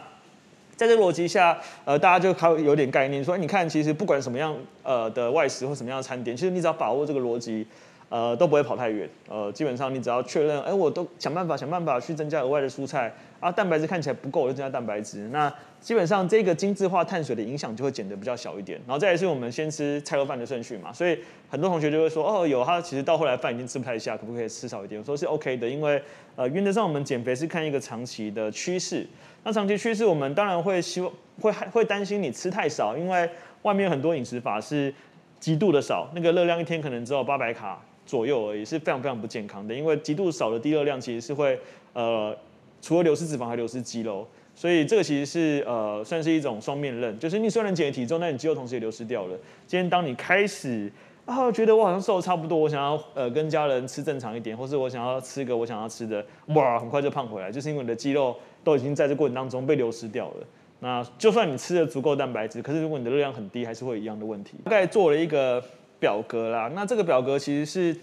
[0.76, 7.66] 在这个逻辑下，呃，大家就还有点概念，说你看，其实不管什么样呃的外食或什么样的餐点，其实你只要把握这个逻辑。
[8.08, 9.10] 呃，都不会跑太远。
[9.28, 15.28] 呃，基本上你只要确认，哎，我都想办法想办法去增加额外的蔬菜啊，蛋白质看起来不够，我就增加蛋白质。
[15.32, 18.80] 那基本上这个精致化碳水的影响就会减得比较小一点。
[18.88, 21.18] 然后再来是我们先吃菜肉饭的顺序嘛，所以
[21.50, 25.00] 很多同学就会说，哦，有他其实到后来饭已经吃不太下，可不可以吃少一点？
[25.00, 26.02] 我说是 OK 的，因为
[26.36, 29.06] 呃原则上我们减肥是看一个长期的趋势。
[29.44, 33.30] 那长期趋势我们当然会希望会会担心你吃太少，因为
[33.62, 34.94] 外面很多饮食法是
[35.40, 37.80] 极度的少，那个热量一天可能只有八百卡。
[38.08, 41.60] 左右而已，是非常非常不健康的，因为极度少的低热量其实是会
[41.94, 42.38] 呃，
[42.86, 49.36] 除了流失脂肪还流失肌肉，所以这个其实是呃算是一种双面刃，就是你虽然减了体重，但你肌肉同时也流失掉了。
[49.66, 50.92] 今天当你开始
[51.26, 60.46] 啊，觉得我好像瘦的差不多，我想要呃跟家人吃正常一点，或是我想要吃个我想要吃的，哇，很快就胖回来，就是因为你的肌肉都已经在这过程当中被流失掉了。
[60.82, 64.58] 那就算你吃了足够蛋白质，可是如果你的热量很低，还是会有一样的问题。
[64.66, 65.60] 大概做了一个
[66.00, 68.00] 表格啦，那这个表格其实是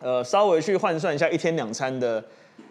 [0.00, 2.22] 呃稍微去换算一下一天两餐的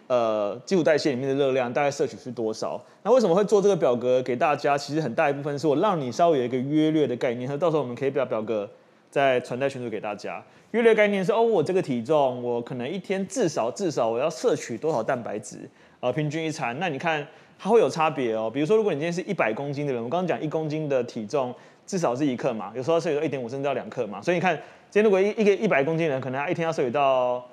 [0.06, 2.80] 呃基础代谢里面的热量大概摄取是多少。
[3.02, 4.76] 那为什么会做这个表格给大家？
[4.76, 8.68] 其实很大一部分是我让你稍微有一个约略的概念，和到时候我们可以把表格。
[9.10, 10.42] 再传在群组给大家。
[10.72, 15.70] 约略概念是哦，我这个体重，我可能一天至少至少我要摄取多少蛋白质？
[16.00, 16.76] 呃，平均一餐。
[16.80, 17.24] 那你看
[17.56, 18.50] 它会有差别哦。
[18.52, 21.54] 比如说，如果你今天是一百公斤的人，我刚刚讲一公斤的体重
[21.86, 24.20] 至少是一克嘛，有时候摄取到一点五甚至到两克嘛。
[24.20, 24.56] 所以你看，
[24.90, 27.46] 今天如果一一个一百公斤的人，可能他一天要摄取到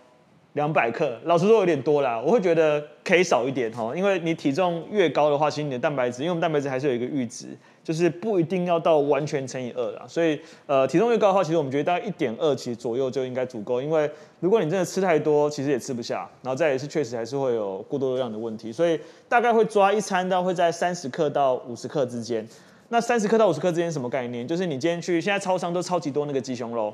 [0.54, 2.20] 两百克，老实说有点多啦。
[2.20, 7.58] 我会觉得可以少一点哈，因为你体重越高的话，其实你的蛋白质，因为我们蛋白质还是有一个阈值。
[7.84, 14.08] 就是不一定要到完全乘以二啦，所以呃体重越高的话，其实我们觉得大概一点二其实左右就应该足够，因为
[14.40, 22.48] 如果你真的吃太多，其实也吃不下，然后再也是确实还是会有过多热量的问题，所以大概会抓一餐到会在三十克到五十克之间。
[22.90, 24.48] 那三十克到五十克之间什么概念？
[24.48, 26.94] 就是你今天去现在超商都超级多那个鸡胸肉，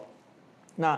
[0.78, 0.98] 那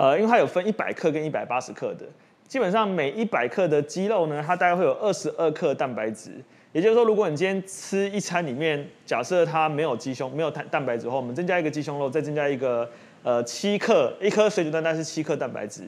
[0.00, 2.06] 呃因为它有分一百克跟一百八十克的，
[2.48, 6.30] 基本上每一百克的鸡肉呢，它大概会有二十二克蛋白质。
[6.72, 12.88] 也就是说，如果你今天吃一餐里面，假设它没有鸡胸、没有蛋蛋白质的话，我们增加一个鸡胸肉，再增加一个
[13.22, 15.82] 呃七克一颗水煮蛋，但是七克蛋白质，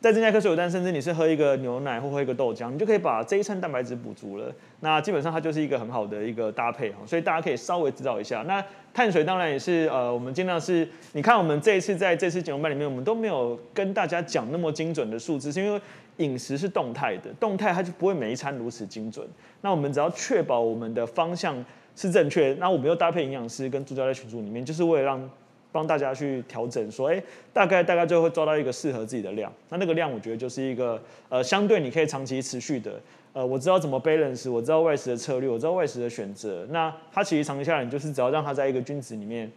[0.00, 4.52] 在增加一颗水煮蛋，甚至你是喝一个牛奶或喝一个豆浆，你就可以把这一餐蛋白质补足了。
[4.80, 8.42] 那基本上它就是一个很好的一个搭配哈，所以大家可以稍微知道一下。
[8.46, 15.80] 那碳水当然也是呃，我们尽量是，你看我们这一次在这次减重班里面，我们都没有跟大家讲那么精准的数字，是因为。
[16.18, 19.28] 饮食是动态的，动态它就不会每一餐如此精准。
[19.60, 21.62] 那我们只要确保我们的方向
[21.94, 25.30] 是正确，那我们又搭配营养师跟助教在群组里面，就是为了让
[25.76, 29.52] 帮大家去调整，说，哎，大概大概就会抓到一个适合自己的量。
[29.68, 32.98] 那那个量，我觉得就是一个呃，相对你可以长期持续的。
[33.32, 36.66] 呃，我知道怎么 balance，我知道外食的策略，我知道外食的选择。
[36.70, 39.50] 那它其实长期下来，你就是只要让它在一个均值里面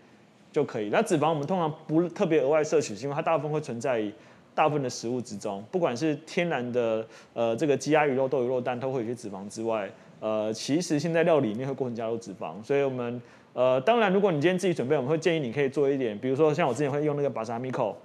[0.52, 0.90] 就可以。
[0.90, 4.14] 那脂肪我们通常不特别额外摄取，是因为它大部分会存在于。
[4.56, 13.22] 大部分的食物之中，不管是天然的，呃，这个鸡鸭鱼肉豆鱼肉蛋，都会有些脂肪之外，呃，其实现在料理里面会过分加入脂肪，所以我们，
[13.54, 17.98] 呃，当然，如果你今天自己准备，我们会建议你可以做一点，比如说像我之前会用那个巴萨米口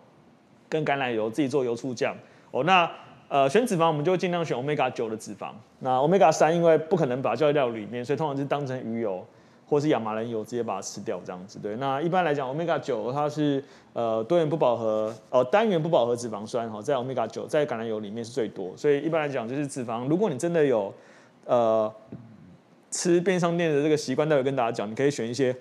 [0.69, 2.15] 跟橄榄油自己做油醋酱
[2.51, 2.91] 哦，那
[3.29, 9.25] 呃选脂肪我们就尽量选 Omega 九的脂肪，那 Omega 三因为不可能把它加在料里面，所以通常是当成鱼油。
[9.67, 11.75] 或是亚麻仁油直接把它吃掉这样子，对。
[11.77, 20.93] 那一般来讲，Omega 九它是呃多元不饱和哦单元不饱和脂肪酸哈，在 Omega 九在橄榄油里面是最多，所以一般来讲就是脂肪，如果你真的有
[21.47, 21.91] 呃
[22.95, 25.53] 吃便利商店的这个习惯，待会跟大家讲，你可以选一些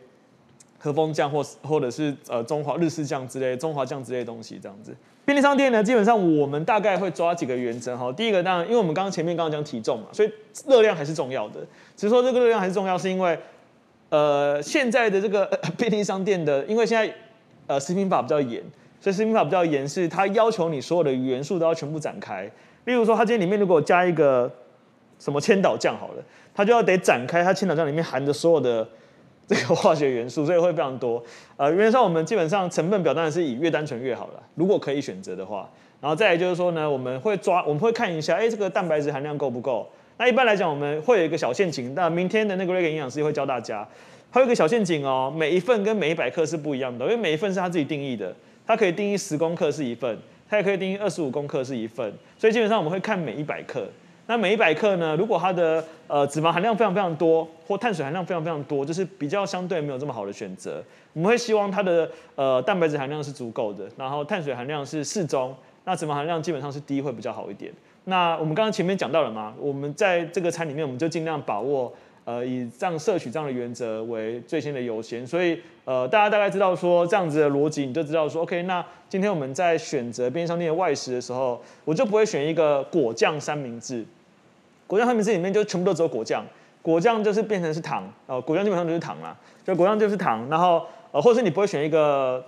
[0.78, 4.96] 和风酱或或者是呃中华日式酱之类、中华酱之类的东西这样子。
[5.26, 8.12] 便利商店呢，基本上我们大概会抓几个原则哈。
[8.12, 10.32] 第一个当然，因为我们刚刚前面刚刚讲体重嘛，所以
[10.68, 11.60] 热量还是重要的。
[11.96, 13.38] 只是说这个热量还是重要，是因为。
[14.10, 15.44] 呃，现在的这个
[15.76, 17.12] 便利商店的，因为现在
[17.66, 18.62] 呃食品法比较严，
[19.02, 22.44] 所以食品法比较严，是它要求你所有的元素都要全部展开。
[22.86, 24.52] 例如说，它今天里面如果加一个
[25.24, 28.86] 什么千岛酱好了，它就要得展开它千岛酱里面含的所有的
[29.48, 31.24] 这个化学元素，所以会非常多。
[31.56, 35.70] 呃，原则上我们基本上成分表当然是以越单纯越好了，如果可以选择的话。
[36.02, 39.90] 然后再来就是说呢，我们会抓，我们会看一下，哎，这个蛋白质含量够不够？
[40.18, 41.96] 那一般来讲，我们会有一个小陷阱。
[41.96, 43.88] 那明天的那个 Greg 营养师会教大家，
[44.30, 45.34] 还有一个小陷阱哦。
[45.34, 48.36] 每一份跟每一百克是不一样的，因为每一份是他自己定义的。
[48.68, 50.18] 它可以定义十公克是一份，
[50.50, 52.14] 它也可以定义二十五公克是一份。
[52.38, 53.88] 所以基本上我们会看每一百克。
[54.26, 60.82] 那每一百克呢，如果它的呃脂肪含量非常非常多，或碳水含量非常非常多，就是比较相对没有这么好的选择。
[61.14, 67.72] 我们会希望它的呃蛋白质含量是足够的，然后碳水含量是适中，那脂肪含量基本上是低会比较好一点。
[68.06, 71.94] 那我们刚刚前面讲到了嘛，我们在这个餐里面，我们就尽量把握，
[72.26, 75.26] 呃，以这样摄取这样的原则为最先的优先。
[75.26, 84.06] 所以，呃，大家大概知道说这样子的逻辑，你就知道说，OK，那今天我们在选择便利商店的外食的时候，我就不会选一个果酱三明治。
[84.88, 86.46] 果酱三明治里面就全部都只有果酱，
[86.82, 90.48] 果酱就是变成是糖，呃，果酱基本上就是糖啦，就果酱就是糖。
[90.50, 92.44] 然后，呃，或是你不会选一个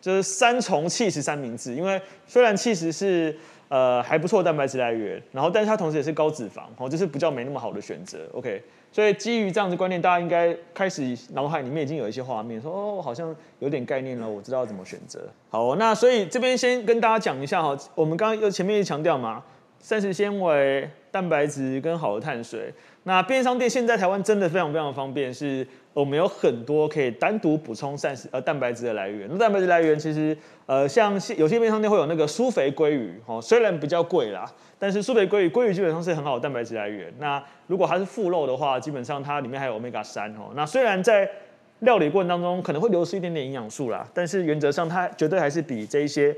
[0.00, 3.36] 就是三重起司三明治，因为虽然起司是
[3.68, 8.18] 呃，还不错蛋白质来源，然后但是它同时也是高脂肪，哦，就是比较没那么好的选择。
[8.32, 8.62] OK，
[8.96, 15.20] 所以基于这样子观念，大家应该开始脑海里面已经有一些画面，说哦，我好像有点概念了，我知道怎么选择。
[15.50, 19.44] 好，那所以这边先跟大家讲一下哈，我们刚刚又前面也强调嘛，
[19.80, 22.72] 膳食纤维、蛋白质跟好的碳水。
[23.08, 29.28] 那便利商店现在台湾真的非常非常方便，是我们有很多可以单独补充膳食呃蛋白质的来源。
[29.30, 34.44] 那蛋白质来源其实呃像有些便利商店会有那个舒肥鲑鱼哦，虽然比较贵啦，
[34.76, 37.14] 但是舒肥鲑鱼鲑鱼基本上是很好的蛋白质来源。
[37.20, 40.50] 那如果它是副肉的话，基本上它里面还有 omega 三哦。
[40.56, 41.30] 那虽然在
[41.78, 46.36] 料理过程当中可能会流失一点点营养素啦，但是原则上它绝对还是比这一些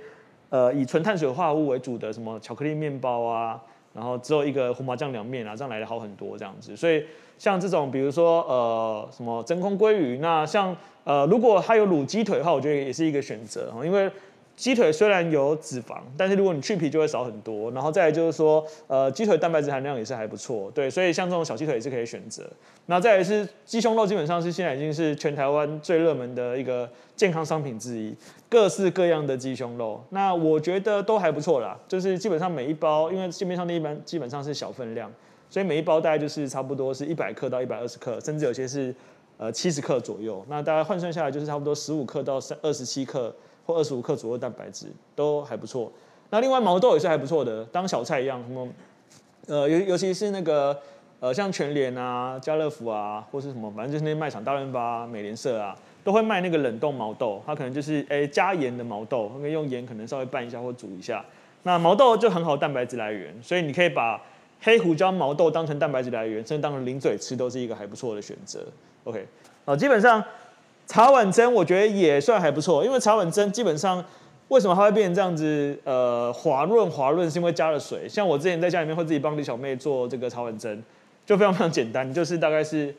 [0.50, 3.58] 呃以纯碳水化合物为主的什么巧克力面包啊。
[3.94, 6.76] 然后只有一个胡麻酱凉面啊，这样来的好很多这样子。
[6.76, 7.04] 所以
[7.38, 14.10] 像这种，比如说呃什么真空鲑鱼，那像呃如果它有卤鸡腿的话，我觉得也是一个选择，因为。
[14.58, 17.70] 鸡腿虽然有脂肪，但是如果你去皮就会少很多。
[17.70, 22.42] 然后再来就是说，呃，鸡腿蛋白质含量也是还不错，对，所以像这种小鸡腿也是可以选择。
[22.86, 28.12] 那再来是鸡胸肉，基本上是现在已经是全台湾最热门的一个健康商品之一，
[28.50, 31.78] 各式各样的鸡胸肉，那我觉得都还不错啦。
[31.86, 35.08] 就是基本上每一包，因为市面上的一般基本上是小分量，
[35.48, 38.92] 所以每一包大概就是差不多是一百克到一百二十克，甚至有些是
[39.36, 40.44] 呃七十克左右。
[40.48, 43.32] 那大概换算下来就是差不多十五克到三二十七克。
[43.68, 45.92] 或二十五克左右蛋白质都还不错。
[46.30, 48.42] 那另外毛豆也是还不错的，当小菜一样。
[48.42, 48.66] 什么
[49.46, 50.74] 呃尤尤其是那个
[51.20, 57.42] 呃像全联啊、家乐福啊，或是什么，反正就是那些卖场，大润发、美联社啊，都会卖那个冷冻毛豆。
[57.44, 61.22] 它可能就是哎、欸、加盐的毛豆，可以用盐可能稍微拌一下或煮一下。
[61.64, 64.18] 那毛豆就很好蛋白质来源，所以你可以把
[64.62, 68.64] 黑胡椒毛豆当成蛋白质来源，甚至当成零嘴吃，都是一个还不错的选择。
[69.04, 69.26] OK，
[69.66, 70.24] 好，基本上。
[70.88, 74.02] 茶碗蒸我觉得也算还不错，因为茶碗蒸基本上
[74.48, 75.78] 为什么它会变成这样子？
[75.84, 78.08] 呃，滑润滑润是因为加了水。
[78.08, 80.82] 像我之前在家里面会自己帮李小妹做这个茶碗蒸，
[81.26, 82.94] 就非常非常简单，就是大概是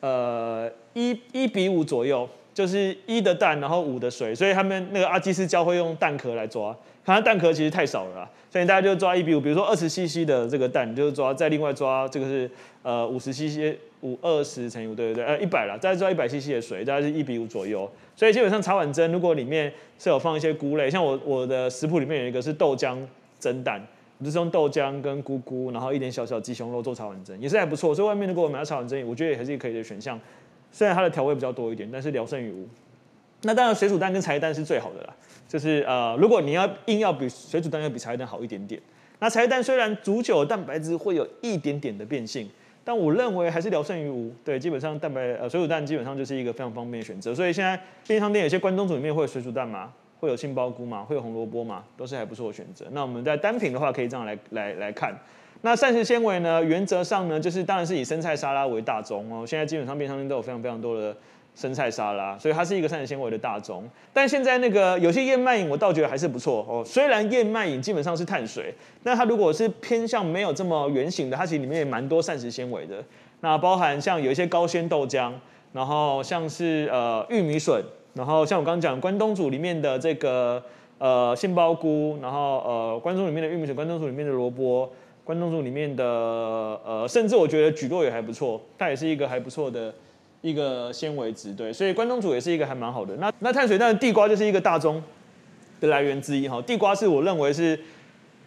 [0.00, 4.34] 呃一一比五左右，就是一的蛋，然后五的水。
[4.34, 12.50] 所以他们那个阿基斯教会用蛋壳来抓，看它蛋壳其实太少了，所以大家就抓一比五，比如说二十 CC 的这个蛋，你就抓再另外抓这个是
[12.82, 13.78] 呃五十 CC。
[14.04, 17.90] 五二十乘以五，对对对，呃，一百了，再抓一百 CC 的水，大概是一比五左右。
[18.14, 22.98] 所以基本上茶碗蒸，如果里面是有放一些菇类，像我我的食谱里面有一个是豆浆
[23.40, 23.80] 蒸蛋，
[24.18, 27.94] 我就是用豆浆跟菇菇，然后一点小小鸡胸肉做茶碗蒸，也是还不错。
[27.94, 30.20] 所以外面如果我买到茶碗蒸，我觉得也还是可以的选项。
[30.70, 32.68] 虽然它的调味比较多一点，但是聊胜于无。
[33.42, 35.16] 那当然水煮蛋跟茶叶蛋是最好的啦，
[35.48, 38.78] 就是呃，如果你要硬要比水煮蛋要比茶叶蛋好一点点，
[39.18, 42.46] 那茶叶蛋虽然煮久蛋白质会有一点点的变性。
[42.84, 47.74] 但我认为还是聊胜于无，对，基本上蛋白呃水煮蛋基本上就是一个非常方便的选择，所以现在
[48.06, 52.84] 便利商店有些关东煮里面会有水煮蛋嘛，会有杏鲍菇嘛，会有红萝卜嘛，都是还不错的选择。
[52.92, 55.14] 那我们在单品的话可以这样来来来看，
[55.62, 61.16] 那膳食纤维呢，原则上呢就是当然是以生菜沙拉为大宗哦，现在基本上便利商店都有非常非常多的。
[61.54, 63.88] 生菜沙拉，所以它是一个膳食纤维的大宗。
[64.12, 66.82] 但现在那个有些燕麦饮，我倒觉得还是不错哦。
[66.84, 73.02] 虽然燕麦饮基本上是碳水，那它如果是偏向没有这么圆形的，它其实里面也蛮多膳食纤维的。
[73.40, 75.32] 那包含像有一些高纤豆浆，
[75.72, 77.80] 然后像是呃玉米笋，
[78.14, 80.60] 然后像我刚刚讲关东煮里面的这个
[80.98, 84.90] 呃杏鲍菇，然后呃关东煮里面的玉米笋，关东煮里面的萝卜，
[85.22, 89.94] 关东煮里面的呃甚至我觉得蒟蒻也还不错，它也是一个还不错的。
[90.44, 93.16] 一个纤维质，对，所以关东煮也是一个还蛮好的。
[93.16, 95.02] 那那碳水，但地瓜就是一个大宗
[95.80, 96.60] 的来源之一哈。
[96.60, 97.78] 地瓜是我认为是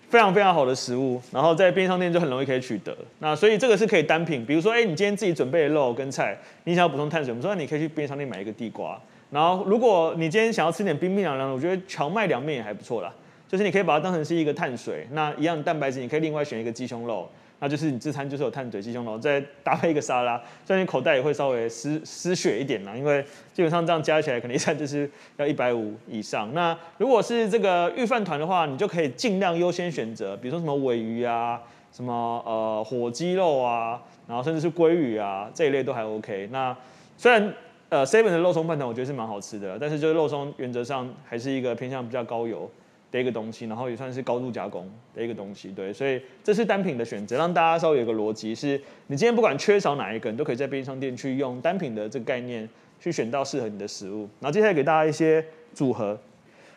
[0.08, 2.96] 非常非常好的食物，然后在便利商店就很容易可以取得。
[3.18, 8.96] 那所以这个是可以单品，比如说，哎，你今天自己准备的肉跟菜，你想要补充碳水，我们说那你可以去便利商店买一个地瓜。
[9.32, 13.12] 然后如果你今天想要吃点冰冰凉凉的，我觉得蕎麦凉面也还不错啦，
[13.48, 17.28] 就是你可以把它当成是一个碳水，那一样蛋白质，你可以另外选一个鸡胸肉。
[17.60, 26.54] 那就是你这餐就是有碳水鸡胸肉，再搭配一个沙拉，所以你口袋也会稍微失失血一点啦，因为基本上这样加起来，可能一餐就是要一百五以上。
[26.54, 31.60] 那如果是这个预饭团的话，你就可以尽量优先选择，比如说什么尾鱼啊，
[31.92, 32.14] 什么
[32.46, 36.48] 呃火鸡肉啊，然后甚至是鲑鱼啊这一类都还 OK。
[36.52, 36.76] 那
[37.18, 37.54] 虽然
[37.90, 42.70] 呃 seven 的肉松饭团我觉得是蛮好吃的，但是就是肉松原则上还是一个偏向比较高油
[43.12, 52.68] 的一个东西，然后也算是高度加工的一个东西，对，所以这是单品的选择，让大家稍微有个逻辑，是你今天不管缺少哪一个，你都可以在便利商店去用单品的这个概念
[53.00, 54.28] 去选到适合你的食物。
[54.40, 55.44] 然后接下来给大家一些
[55.74, 56.20] 组合，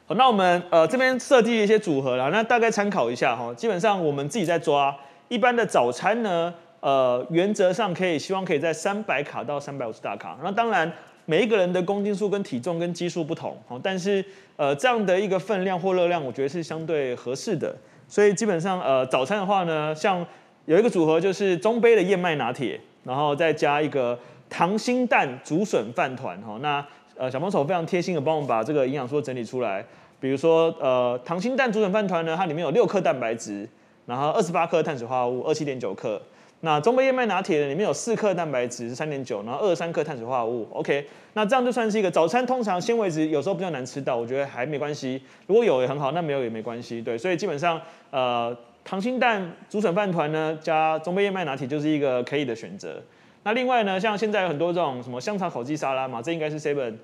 [0.07, 4.97] 好，那我们呃这边设计一些组合啦，那大概参考一下哈，基本上我们自己在抓
[5.29, 10.93] 一般的早餐呢，呃原则上可以希望可以在三百卡到三百五十大卡，那当然。
[11.31, 14.25] 每一个人的公斤数跟体重跟基数不同，但是
[14.57, 17.73] 呃这样的一个分量或热量，我觉得是相对合适的。
[18.09, 20.27] 所以基本上呃早餐的话呢，像
[20.67, 24.19] 有一个组合就是中杯的燕麦拿铁，然后再加一个
[24.51, 26.59] 溏心蛋竹笋饭团哈。
[26.61, 26.85] 那
[27.17, 29.87] 呃小帮手非常贴心的帮我们把这个营养素整理出来，
[30.19, 33.69] 比如说呃溏心蛋竹笋饭团呢，它里面有六克蛋白质，
[34.05, 36.21] 然后二十八克碳水化合物，二七点九克。
[36.63, 40.69] 那中杯燕麦拿铁里面有四克蛋白质，是三点九，然后二十三克碳水化合物。
[40.73, 42.45] OK，那这样就算是一个早餐。
[42.45, 45.23] 通常纤维质有时候比较难吃到，我觉得还没关系。
[45.47, 47.01] 如果有也很好，那没有也没关系。
[47.01, 47.81] 对，所以基本上
[48.11, 48.55] 呃，
[48.87, 53.03] 溏心蛋竹笋饭团呢，加中杯燕麦拿铁就是一个可以的选择。
[53.43, 56.95] 那另外呢，像现在有很多这种什么香草烤鸡沙拉嘛，这应该是 Seven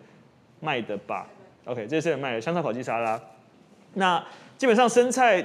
[0.61, 1.27] 卖的吧
[1.65, 3.19] ？OK，这是 Seven 卖的香草烤鸡沙拉。
[3.95, 4.23] 那
[4.59, 5.43] 基本上生菜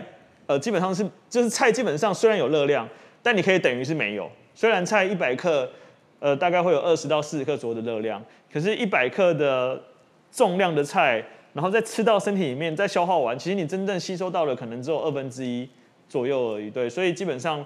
[0.47, 2.85] 呃，基本上是就是菜基本上虽然有热量。
[3.23, 5.69] 但你可以等于是没有，虽然菜一百克，
[6.19, 9.81] 呃，大概会有二十到四十克左右的热量，可是，一百克的
[10.31, 15.67] 重量的菜，然后再吃到身体里面，再消耗完，其实你真正吸收到的可能只有二分之一
[16.07, 16.69] 左右而已。
[16.69, 17.65] 对，所以基本上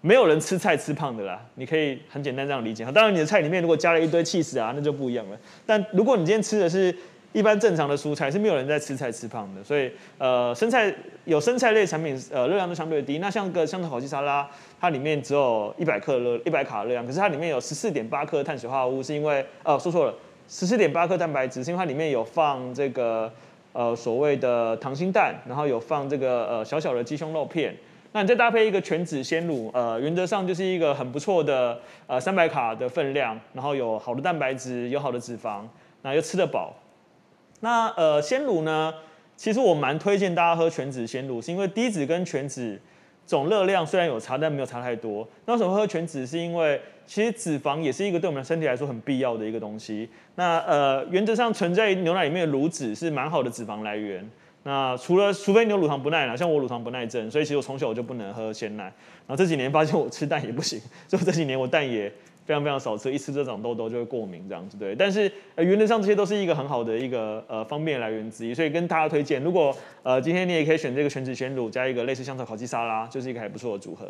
[0.00, 1.40] 没有人吃菜吃胖的啦。
[1.54, 2.84] 你可以很简单这样理解。
[2.92, 5.38] 当然，你的菜里面如果加了一堆起司啊，那就不一样了。
[5.64, 6.94] 但如果你今天吃的是
[7.32, 13.18] 一般正常的蔬菜是没有人在吃菜吃胖的，所以呃，生菜有生菜类产品，呃，热量都相对低。
[13.18, 14.46] 那像个香草烤鸡沙拉，
[14.78, 20.14] 它里面只有一百克热一百卡热量，可是它里面有十四点八克碳水化合物，是因为呃说错了，
[20.46, 23.32] 十四点八克蛋白质，是因为它里面有放这个
[23.72, 27.74] 呃所谓的溏心蛋，然后有放这个呃小小的鸡胸肉片。
[28.12, 35.62] 那你再搭配一个全脂鲜乳，呃，原则上就是一个很不错的呃三百卡的分量，然后有好的蛋白质，有好的脂肪，
[36.02, 36.74] 那又吃得饱。
[37.64, 38.92] 那呃鲜乳呢，
[39.36, 42.76] 其实我蛮推荐大家喝全脂鲜乳，是因为低脂跟全脂
[43.24, 45.26] 总热量虽然有差，但没有差太多。
[45.46, 46.26] 那为什么喝全脂？
[46.26, 50.08] 是因为其实脂肪也是一个对我们身体来说很必要的一个东西。
[50.34, 54.28] 那呃原则上存在牛奶里面的乳脂是蛮好的脂肪来源。
[54.64, 58.84] 那除了除非你有乳糖不耐了，像我乳糖不耐症，所以其实我从小我就不能喝鲜奶。
[58.84, 62.12] 然后这几年发现我吃蛋也不行，所以这几年我蛋也。
[62.44, 64.94] 非常非常少吃，一吃就长痘痘，就会过敏这样子，对。
[64.94, 74.06] 但是呃，原则上这些都是一个很好的一个呃方便来源之一，所以跟大家推荐，如果呃今天你也可以选这个全脂鲜乳加一个类似香草烤鸡沙拉，就是一个还不错的组合。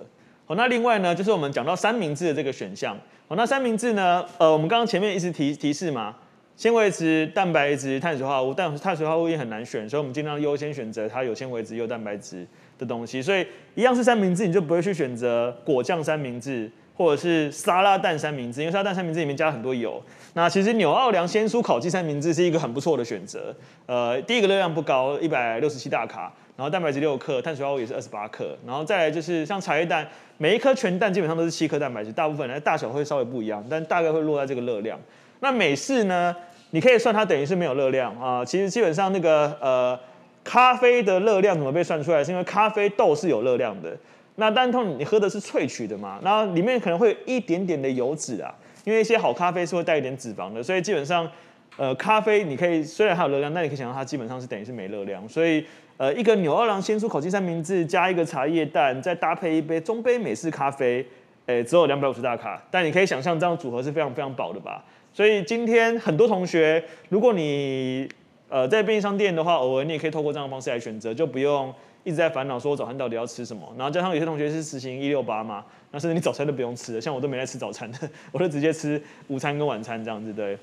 [0.46, 2.96] 好，那另外呢，就是我们讲到三明治的这个选项。
[3.28, 6.16] 好，那三明治呢，呃，我们刚刚前面一直提提示嘛，
[6.56, 12.46] 纤维质、蛋白质、碳水化合物，但碳水化合物也很难选，所以我们尽量优先选择它有纤维质、有蛋白质
[12.78, 13.22] 的东西。
[13.22, 16.70] 所以一样是三明治，你就不会去选择果酱三明治。
[16.94, 20.02] 或者是沙拉蛋三明治，因为沙拉蛋三明治里面加了很多油。
[20.34, 23.54] 那其实纽奥良鲜蔬烤鸡三明治是一个很不错的选择。
[23.86, 34.98] 呃，第一个热量不高，一百六十七大卡，然后蛋白质六克，碳水化合物也是二十八克，然后再来就是像茶叶蛋，每一颗全蛋基本上都是七克蛋白质，大部分呢大小会稍微不一样，但大概会落在这个热量。
[35.40, 36.34] 那美式呢，
[36.70, 39.98] 你可以算它等于是没有热量啊、其实基本上那个呃
[40.44, 42.24] 咖啡的热量怎么被算出来？
[42.24, 43.94] 是因为咖啡豆是有热量的。
[44.36, 46.18] 那单通你喝的是萃取的嘛？
[46.24, 48.54] 然后里面可能会有一点点的油脂啊，
[48.84, 51.30] 因为一些好咖啡是会带一点脂肪的，所以基本上，
[51.76, 55.28] 呃，咖啡你可以虽然还有热量，但你可以想到它基本上是等于是没热量。
[55.28, 55.62] 所以，
[55.98, 61.06] 呃，一个纽奥良鲜蔬烤鸡三明治加一个茶叶蛋，再搭配一杯中杯美式咖啡，
[61.44, 64.82] 诶，只有两百五十大卡，但你可以想象这样组合是非常非常饱的吧？
[65.12, 68.08] 所以今天很多同学，如果你
[68.48, 71.70] 呃在便利商店的话，偶尔你也可以透过这样的方式来选择，就不用。
[72.04, 73.72] 一直在烦恼说，我早餐到底要吃什么？
[73.76, 77.98] 然后加上有些同学是实行一六八嘛，那甚至你早餐都不用吃了，像我都没在吃早餐的，
[78.32, 80.58] 我就直接吃午餐跟晚餐这样子，对。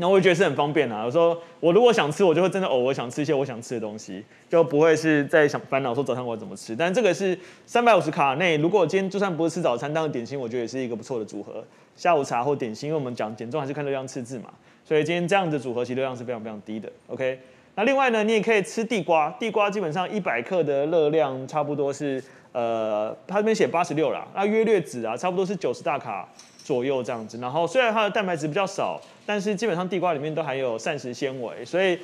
[0.00, 1.02] 那我也觉得是很方便啊。
[1.04, 6.76] 有时候我如果想吃，我就会真的偶尔想吃一些我想吃的东西，就不会是在想烦恼说早餐我要怎么吃。
[6.76, 11.64] 但这个是三百五十卡内，如果今天就算不是吃早餐当点心，我觉得也是一个不错的组合。
[11.96, 14.52] 下午茶或点心，因为我们讲减重还是看热量赤字嘛，
[14.84, 16.88] 所以今天这样的组合其实热量是非常非常低的。
[17.08, 17.40] OK。
[17.78, 22.20] 那另外呢，你也可以吃地瓜，地瓜基本上一百克的热量差不多是，
[22.50, 26.28] 呃，它这边写八十六啦，那约略脂啊，差不多是九十大卡
[26.64, 27.38] 左右这样子。
[27.38, 31.96] 然后虽然它的蛋白质比较少，但是基本上地瓜里面都含有膳食纤维，所以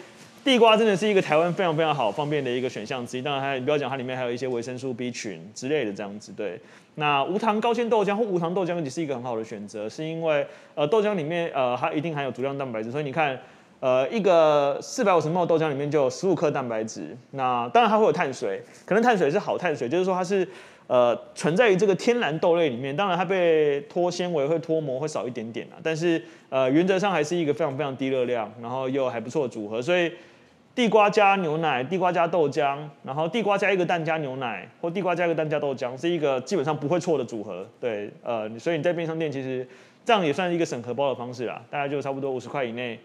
[0.45, 3.23] 地瓜真的是一个台湾非常非常好方便的一个选项之一。
[3.23, 6.31] 当然还你不要讲它里面还有一些维生素 B 群之类的这样子。
[6.31, 6.57] 对，
[6.95, 10.47] 那无糖高纤豆浆或无糖豆浆也是一个很好的选择，是因为
[10.77, 13.37] 呃豆浆里面呃它一定含有足量蛋白质，所以你看。
[13.85, 20.49] 呃，一个四百五十 m 豆浆里面就有十五克蛋白质，那当然它会有碳水，可能碳水是好碳水，就是说它是
[20.87, 30.11] 呃存在于这个天然豆类里面，当然它被脱纤维会脱膜会少一点点啊，但是呃原则上还是一个非常非常低热量，然后又还不错的组合，所以
[30.75, 39.69] 地瓜加牛奶，地瓜加豆浆，然后地瓜加一个蛋加牛奶，或地瓜加一个蛋加豆浆，是一个基本上不会错的组合，对，呃，所以你在便利商店其实
[40.07, 42.99] 这样也算是一个省荷包的方式啦，大概就差不多五十块以内。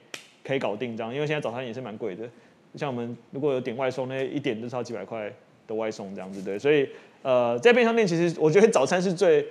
[0.50, 2.28] 可以搞定这样，因为现在早餐也是蛮贵的。
[2.74, 5.32] 像我们如果有点外送，那一点就超几百块
[5.68, 6.58] 的外送这样子，对。
[6.58, 6.89] 所以
[7.22, 9.45] 呃，在便利商店其实我觉得早餐是最，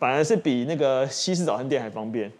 [0.00, 2.30] 反而是比那个西式早餐店还方便，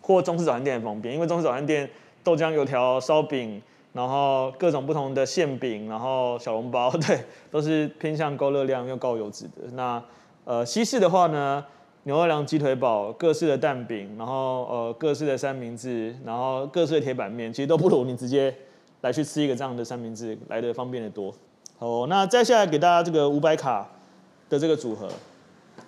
[0.00, 1.14] 或中式早餐店还方便。
[1.14, 1.86] 因为中式早餐店
[2.24, 3.60] 豆浆、油条、烧饼、
[3.92, 7.18] 然后各种不同的馅饼，然后小笼包， 对，
[7.50, 9.70] 都是偏向高热量又高油脂的。
[9.74, 10.02] 那
[10.44, 11.62] 呃西式的话呢，
[12.04, 18.54] 牛二郎鸡腿堡，各式的蛋饼，然后呃各式的三明治，然后各式的铁板面，其实都不如你直接
[19.02, 21.32] 来去吃一个这样的三明治来得方便得多。
[21.78, 23.86] 好，那再下来给大家这个五百卡
[24.48, 25.08] 的这个组合。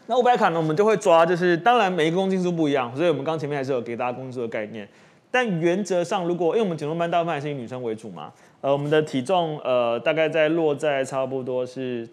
[0.07, 4.87] 那五百卡呢，我们就会抓，就是当然每一个公斤数不一样，所以我们刚前面还是有给大家公斤数的概念。
[5.31, 12.07] 但原则上，如果因为我们减重班大部分还是以女生为主嘛，呃，我们的体重呃大概在落在差不多是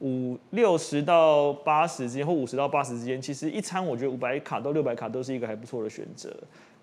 [0.00, 3.20] 五六十到八十之间，或五十到八十之间。
[3.20, 6.30] 其实一餐我觉得五百卡到六百卡都是一个还不错的选择。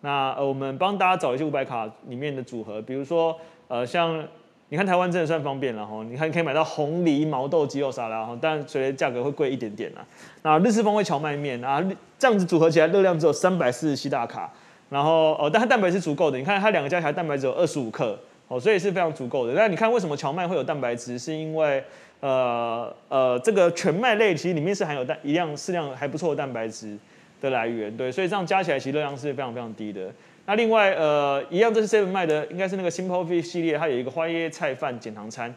[0.02, 3.38] 那呃，我们帮大家找一些五百卡里面的组合，比如说
[3.68, 4.24] 呃像。
[4.70, 10.06] 你看台湾真的算方便了哈，你看可以买到红梨毛豆鸡肉沙拉哈，但随着价格会贵一点点啦。
[10.44, 11.84] 那日式风味荞麦面啊，
[12.18, 14.50] 这样子组合起来热量只有三百四十七大卡，
[14.90, 19.52] 然后哦，但它蛋白质是足够的，你看它两个加起来蛋白质有二十五克哦，所以是非常足够的。
[19.52, 21.84] 那你看为什么荞麦会有蛋白质，是因为
[22.22, 26.98] 呃呃这个全麦类其实里面是含有蛋一样适量还不错的蛋白质
[27.42, 30.10] 的来源，对，所以这样加起来其实热量是非常非常低的。
[30.46, 35.54] 那另外，呃，一样，这是 Seven 卖的，应该是那个 Simple Fit 系列，它有一个花椰菜饭减糖餐。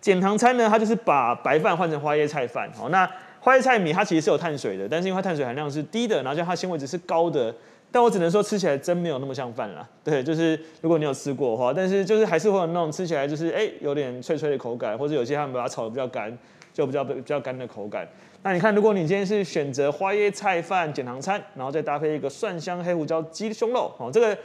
[0.00, 2.70] 减糖餐呢，它就是把白饭换成花椰菜饭。
[2.74, 3.10] 好，那
[3.40, 7.52] 花椰菜米它其实是有碳水的，但是因为它碳水含量是低的，然后加上它纤维值是高的，
[7.96, 9.88] 但我只能说吃起来真没有那么像饭啦。
[10.04, 16.30] 对，就是如果你有吃过的话，但是就是还是会有那种吃起来就是哎、有点脆脆的口感，或者有些他们把它炒得比较干，
[16.74, 18.06] 就比较比较干的口感。
[18.42, 24.36] 那你看，如果你今天是选择花椰菜饭减糖餐，然后再搭配一个蒜香黑胡椒鸡胸肉，哦，这个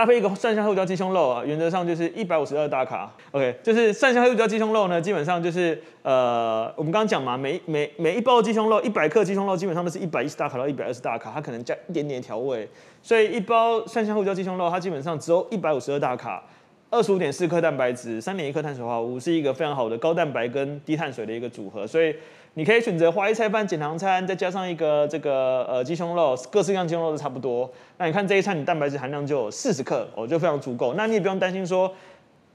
[0.00, 3.12] 搭配一个蒜香黑胡椒鸡胸肉啊，原则上就是一百五十二大卡。
[3.32, 12.66] OK，就是蒜香黑胡椒鸡胸肉呢，基本上就是呃，我们刚刚讲嘛，每每每一包鸡胸肉，一百克鸡胸肉基本上都是一百一十大卡到一百二十大卡，它可能加一点点调味，
[13.02, 16.42] 所以一包蒜香黑胡椒鸡胸肉，它基本上只有一百五十二大卡，
[16.90, 22.14] 二十五点四克蛋白质，三点一克碳水化合物，是一个非常好的高蛋白跟低碳水的一个组合，所以。
[22.54, 27.72] 你可以选择花椰菜饭减糖餐，再加上一个这个呃鸡胸肉，各式各样鸡胸肉都差不多。
[27.96, 30.94] 那你看这一餐，你蛋白质含量就有四十克，哦，就非常足够。
[30.94, 31.94] 那你也不用担心说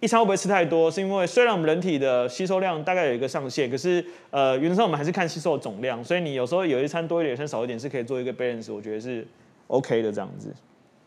[0.02, 9.26] 一餐会不会吃太多，是因为虽然我们人体的吸收量大概有一个上限，可是呃原则上我们还是看吸收的总量，所以你有时候有一餐多一点，有一餐少一点是可以做一个 balance，我觉得是
[9.68, 10.54] OK 的这样子。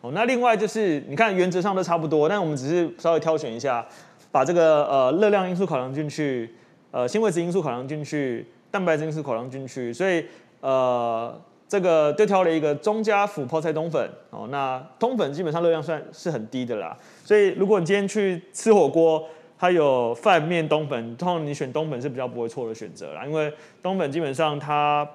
[0.00, 3.86] 哦，那另外就是你看原则上都差不多，但我们只是稍微挑选一下，
[4.30, 6.54] 把这个呃热量因素考量进去，
[6.90, 8.46] 呃纤维质因素考量进去。
[8.70, 10.22] 蛋白质因素考量进去，所以
[10.60, 11.34] 呃，
[11.66, 14.46] 这个就挑了一个中加辅泡菜冬粉哦。
[14.50, 16.94] 那冬粉基本上热量算是很低的啦，
[17.24, 19.24] 所以如果你今天去吃火锅，
[19.58, 23.50] 它有饭面冬粉，通常你选冬粉是比较不会错的选择啦，因为
[23.82, 25.08] 冬粉基本上它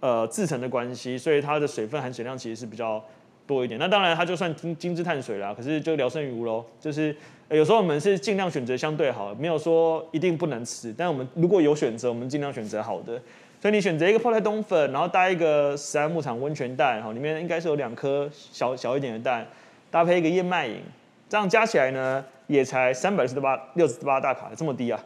[0.00, 3.04] 呃制成的关系，所以它的水分含水量其实是比较
[3.48, 3.80] 多一点。
[3.80, 7.16] 那当然它就算精精致碳水啦，可是就聊胜于无喽，就是。
[7.50, 10.94] 有时候我们是尽量选择相对好，没有说一定不能吃。
[10.94, 13.18] 但我们如果有选择，我们尽量选择好的。
[13.58, 19.46] 所以你选择一个泡菜冬粉，然后搭一个十安牧场温泉蛋，哈，里面应该是有两颗小小一点的蛋，
[19.90, 20.82] 搭配一个燕麦饮，
[21.26, 25.02] 这样加起来呢，也才三百四十八六十八大卡，这么低啊，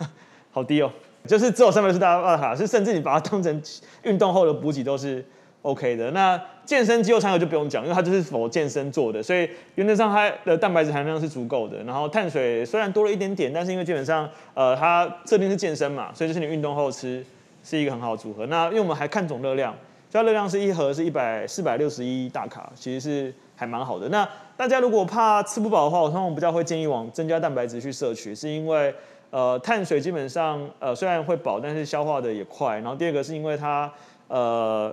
[0.52, 0.92] 好低哦，
[1.26, 3.62] 就是只有三百六十八大卡，是甚至你把它当成
[4.02, 5.24] 运动后的补给都是。
[5.62, 11.80] OK 的，那健身肌肉餐盒就不用讲，因为它就是否健身做的，所以原则上它的蛋白质含量是足够的。
[11.84, 17.24] 然后碳水虽然多了一点点，但是因为基本上呃它设定是健身嘛，所以就是你运动后吃
[17.62, 18.44] 是一个很好的组合。
[18.46, 19.72] 那因为我们还看总热量，
[20.10, 24.08] 这热量是一盒是一百四百六十一大卡，其实是还蛮好的。
[24.08, 28.92] 那大家如果怕吃不饱的话，我通常比较会建议往增加蛋白质去摄取，是因为
[29.30, 32.74] 呃碳水基本上呃虽然会饱，但是消化的也快。
[32.80, 33.88] 然后第二个是因为它
[34.26, 34.92] 呃。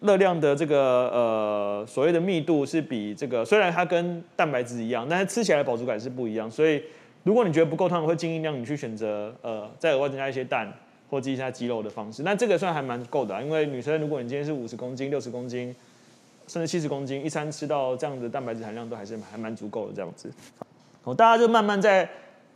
[0.00, 6.50] 热量的这个呃所谓的密度是比这个虽然它跟蛋白质一样，但是吃起来的饱足感是不一样。
[6.50, 6.82] 所以
[7.22, 10.70] 如果你觉得不够烫，会建议让你去选择呃再额外增加一些蛋
[11.08, 12.22] 或者一下鸡肉的方式。
[12.22, 15.74] 那这个算还蛮够的啊，因为女生如果你今天是五十公斤、六十公斤，
[16.46, 20.30] 甚至七十公斤，一餐吃到这样的蛋白质含量都还是还蛮足够的这样子。
[21.02, 22.06] 好，大家就慢慢在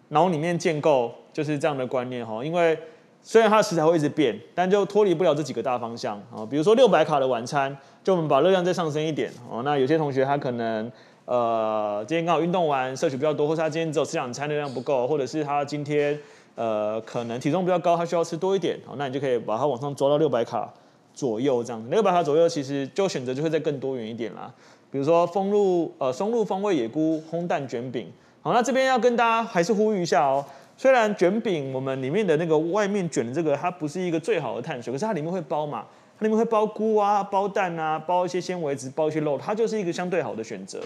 [0.08, 2.78] 脑里面建构就是这样的观念哈，因为。
[3.22, 6.44] 虽然它的食材会一直变，但就脱离不了这几个大方向啊。
[6.48, 9.62] 比如说六百卡的晚餐，就我们把热量再上升一点哦。
[9.62, 10.90] 那有些同学他可能
[11.26, 16.18] 呃今天刚好运动完，摄取比较多，或是他今天只有吃两餐热量不够，或者是他今天
[16.54, 18.80] 呃可能体重比较高，他需要吃多一点。
[18.86, 20.72] 好，那你就可以把它往上抓到六百卡
[21.12, 21.88] 左右这样子。
[21.90, 24.52] 六百卡左右其实就选择就会再更多元一点啦。
[24.90, 28.10] 比如说丰鹿呃松露风味野菇烘蛋卷饼。
[28.42, 30.42] 好，那这边要跟大家还是呼吁一下哦。
[30.80, 35.84] 虽然卷饼我们里面的那个外面卷的这个它不是一个最好的碳水，可是它里面会包嘛，
[36.18, 40.80] 它里面会包菇啊、包蛋啊、包一些纤维质、包一些肉，它就是一个相对好的选择。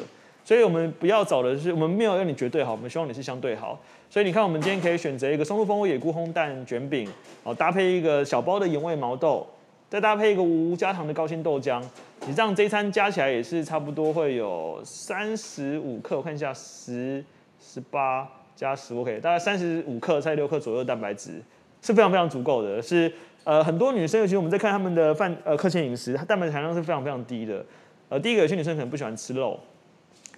[0.44, 3.78] 所以我们不要找的是，我们没有要你绝对好，我们希望你是相对好。
[4.10, 7.08] 所以你看，我们今天可以选择一个松露蜂窝野菇烘蛋卷饼，
[7.44, 9.46] 哦，搭配一个小包的盐味毛豆，
[9.88, 11.80] 再搭配一个无加糖的高纤豆浆。
[12.26, 17.24] 你这样这一餐加起来也是差不多会有三十五克，我看一下，十、
[17.60, 21.42] 十八加十，OK，大概三十五克，三十六克左右蛋白质，
[21.82, 22.80] 是非常非常足够的。
[22.80, 23.12] 是
[23.44, 27.64] 呃，很多女生，尤其我们在看她们的饭呃课前饮食，它蛋白质含量是非常非常低的。
[28.08, 29.58] 呃，第一个有些女生可能不喜欢吃肉。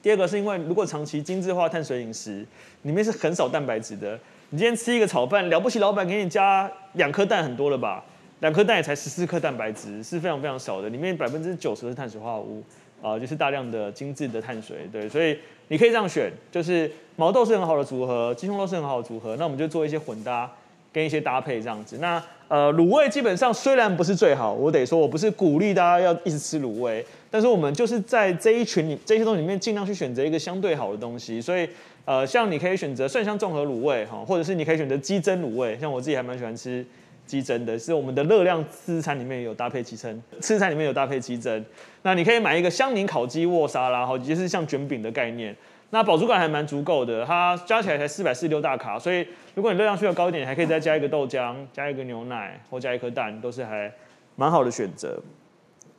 [0.03, 2.45] 第二个是因为如果长期精致化碳水饮食，
[2.83, 4.19] 里面是很少蛋白质的。
[4.51, 8.05] 你今天吃一个炒饭，了不起，老板给你加两颗蛋，很多了吧？
[8.41, 10.89] 两颗蛋也才十四克蛋白质，是非常非常少的。
[10.91, 12.63] 里面百分之九十是碳水化合物，
[13.03, 14.89] 啊、就是大量的精致的碳水。
[14.93, 15.39] 对，所以
[15.69, 19.37] 你可以这样选，就是毛豆是很好的组合，鸡胸肉是很好的组合。
[19.37, 20.51] 那我们就做一些混搭，
[20.93, 21.99] 跟一些搭配这样子。
[21.99, 27.05] 那呃，卤味基本上虽然不是最好，我得说我不是鼓励大家要一直吃卤味。
[27.29, 31.69] 但是我们就是在这一群里这些东西里面尽量去选择一个相对好的东西，所以
[32.05, 36.87] 呃，像你可以选择蒜香综合卤味哈，或者是你可以选择鸡胗卤味，像我自己还蛮喜欢吃
[37.27, 41.63] 鸡胗的，是我们的热量自餐里面有搭配鸡胗，自餐里面有搭配鸡胗。
[42.03, 45.55] 那你可以买一个香柠烤鸡沃沙拉哈，就是像卷饼的概念，
[45.91, 53.93] 那饱足感还蛮足够的，它加起来才四百四十六大卡，所以如果你热量需要高一点，还可以再加一个豆浆，加一个牛奶或加一颗蛋，都是还
[54.37, 55.21] 蛮好的选择。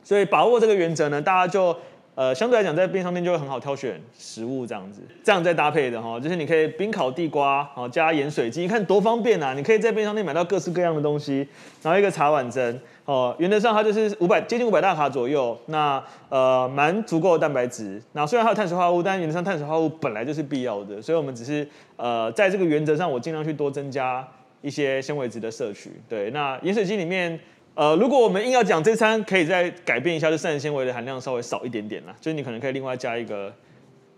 [0.02, 1.76] 所以把握这个原则呢，大家就
[2.18, 9.54] 呃相对来讲在便利商店就会很好挑选食物这样子，这样再搭配的哈，就是你可以冰烤地瓜，哦加盐水鸡，你看多方便啊！
[9.54, 11.46] 你可以在便利商店买到各式各样的东西，
[11.80, 18.02] 然后一个茶碗蒸，哦原则上它就是五百接近五百大卡左右，那呃蛮足够的蛋白质。
[18.14, 21.64] 那虽然还有碳水化合物，但原则上碳水化合物本来就是必要的，所以我们只是
[21.94, 24.26] 呃在这个原则上，我尽量去多增加
[24.60, 25.92] 一些纤维质的摄取。
[26.08, 27.38] 对，那盐水鸡里面。
[27.78, 33.54] 呃，如果我们硬要讲这餐，可以再改变一下，就膳食纤维的含量稍微少一点点啦，就是你可能可以另外加一个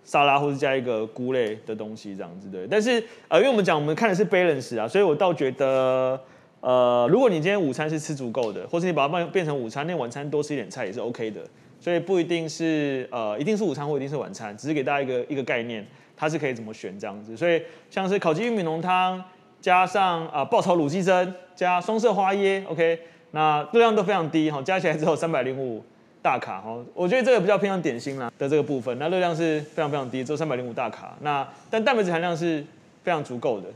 [0.02, 2.66] 沙拉，或是加一个菇类的东西这样子对。
[2.66, 2.92] 但是
[3.28, 6.18] 呃，因为我们讲我们看的是 balance 啊，所以我倒觉得
[6.62, 11.42] 呃，如果你今天午餐是吃足够的，或是你把它变变成午餐，那晚餐多吃一点菜也是 OK 的。
[11.78, 15.86] 所以不一定是呃一定是午餐或一定是晚餐，只是给大家一个一个概念，
[16.16, 17.36] 它是可以怎么选这样子。
[17.36, 19.22] 所以像是烤鸡玉米浓汤，
[19.60, 22.98] 加上啊、爆炒卤鸡胗，加双色花椰，OK。
[23.32, 25.82] 那热量都非常低哈，加起来只有三百零五
[26.22, 31.16] 大卡哈，我觉得这个比较偏向点心啦的这个部分，那热量是非常非常低，只有三百零五大卡。
[31.20, 32.64] 那但蛋白质含量是
[33.02, 33.68] 非常足够的。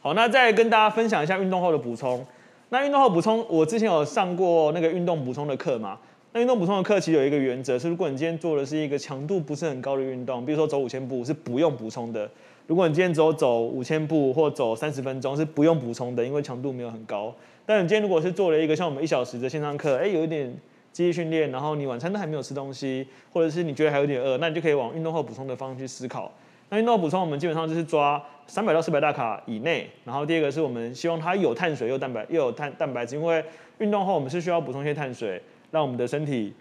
[0.00, 2.24] 好，那再跟大家分享一下运动后的补充。
[2.68, 5.98] 那运动后补充，我之前有上过那个运动补充的课嘛？
[6.32, 12.28] 那运动补充的课其实有一个原则是，如果你今天做的是一个强度不是很高的运动，比如说走五千步是不用补充的。
[12.66, 17.32] 如果你今天只有走五千步或走三十分钟是不用补充的，因为强度没有很高。
[17.66, 20.56] 但你今天如果是做了一个像我们一小时的线上课，哎，有一点
[20.92, 26.32] 肌力训练，然后你晚餐都还没有吃东西，或者是你觉得还有点饿，那你就可以往运动后补充的方向去思考。
[26.68, 29.90] 那运动补充，我们基本上就是抓三百到四百大卡以内。
[30.04, 33.44] 然后第二个是我们希望它有碳水又蛋白又有碳蛋白质，因为
[33.78, 35.42] 运动后我们是需要补充一些碳水，
[35.72, 36.54] 让我们的身体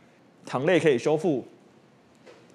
[0.44, 1.46] 糖类可以修复，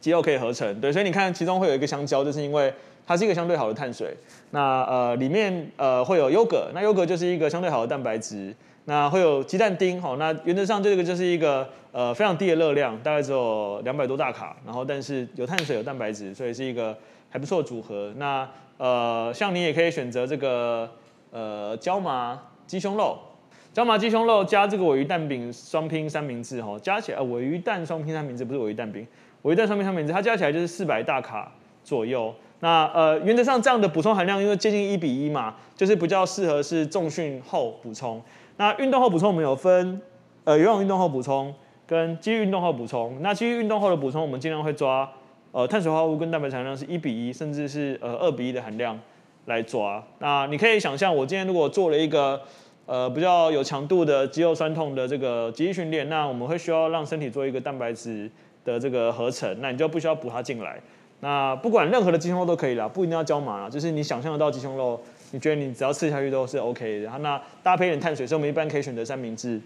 [0.00, 0.80] 肌肉可以合成。
[0.80, 2.72] 对，所以你看其中会有一个香蕉，就是因为。
[3.10, 4.16] 它是一个相对好的碳水，
[4.52, 8.54] 那呃里面呃会有优格，那优格就是一个相对好的蛋白质，
[8.84, 16.96] 那会有鸡蛋丁，好，那原则上这个就是一个呃非常低的热量，大概只有两百多大卡，然后但是有碳水有蛋白质，所以是一个
[17.28, 18.12] 还不错的组合。
[18.16, 18.48] 那
[18.78, 20.88] 呃像你也可以选择这个
[21.32, 23.18] 呃椒麻鸡胸肉，
[23.72, 29.04] 椒麻鸡胸肉加这个鮪鱼蛋饼双拼三明治，哈，加起来鮪鱼蛋双拼三明治不是鮪鱼蛋饼，
[29.42, 31.50] 鮪鱼蛋双拼三明治，它加起来就是四百大卡
[31.82, 32.32] 左右。
[32.60, 38.20] 那呃，原则上这样的补充含量，因为接近一比一嘛，就是比较适合是重训后补充。
[38.58, 40.00] 那运动后补充我们有分，
[40.44, 41.54] 呃，有氧运动后补充
[41.86, 43.16] 跟肌力运动后补充。
[43.22, 45.10] 那肌力运动后的补充，我们尽量会抓，
[45.52, 49.00] 呃，碳水化合物跟蛋白质含量是一比一，甚至是呃二比一的含量
[49.46, 50.04] 来抓。
[50.18, 52.38] 那你可以想象，我今天如果做了一个
[52.84, 58.30] 呃比较有强度的肌肉酸痛的这个肌力训练，那我们会需要让身体做一个蛋白质
[58.66, 60.78] 的这个合成，那你就不需要补它进来。
[61.20, 65.00] 那不管任何的鸡胸肉都可以啦，不一定要椒麻啦，就是你想象得到鸡胸肉，
[65.32, 67.04] 你觉得你只要吃下去都是 OK 的。
[67.04, 69.60] 然后那搭配一点碳水，所以我们一般可以选择三明治，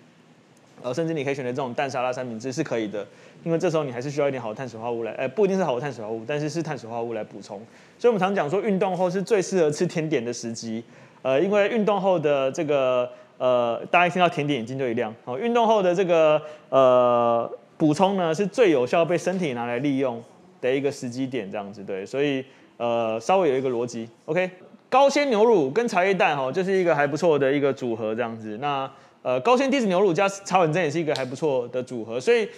[0.82, 3.06] 呃，甚至你可以选择这种蛋沙拉三明治是可以的，
[3.44, 7.60] 因为这时候你还是需要一点好的碳水化合物来，呃，不一定是好的碳水化合物，但是是碳水化合物来补充。
[7.98, 10.82] 所以我们常讲说，运动后是最适合吃甜点的时机，
[11.22, 20.20] 呃，因为运动后的这个呃，大家一听到甜点眼睛就一亮，好，运动后的这个呃补充呢是最有效被身体拿来利用
[20.64, 22.42] 的一个时机点这样子对，所以
[22.78, 24.50] 呃稍微有一个逻辑，OK，
[24.88, 28.56] 高纤牛乳跟茶叶蛋哈，就是一个还不错的一个组合这样子。
[28.62, 28.90] 那
[29.20, 32.48] 呃高纤低脂牛乳加茶粉蒸也是一个还不错的组合，所以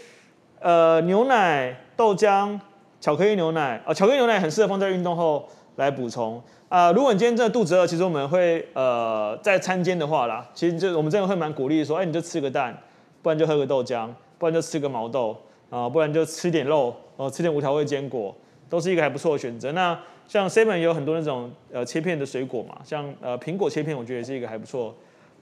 [0.61, 2.57] 呃牛奶、豆浆、
[3.01, 6.93] 巧克力牛奶啊，巧克力牛奶很适合放在运动后来补充啊。
[6.93, 12.77] 如果你今天真的肚子饿，其实我们会呃在餐间的话啦，其实就我们真的会蛮鼓励说，哎，你就吃个蛋，
[13.21, 15.37] 不然就喝个豆浆，不然就吃个毛豆
[15.71, 18.35] 啊，不然就吃点肉哦，吃点无调味坚果，
[18.69, 19.73] 都是一个还不错的选择。
[19.73, 19.99] 那
[20.29, 24.95] 像 Seven 有很多那种呃切片的水果嘛，像呃苹果切片，我觉得也是一个还不错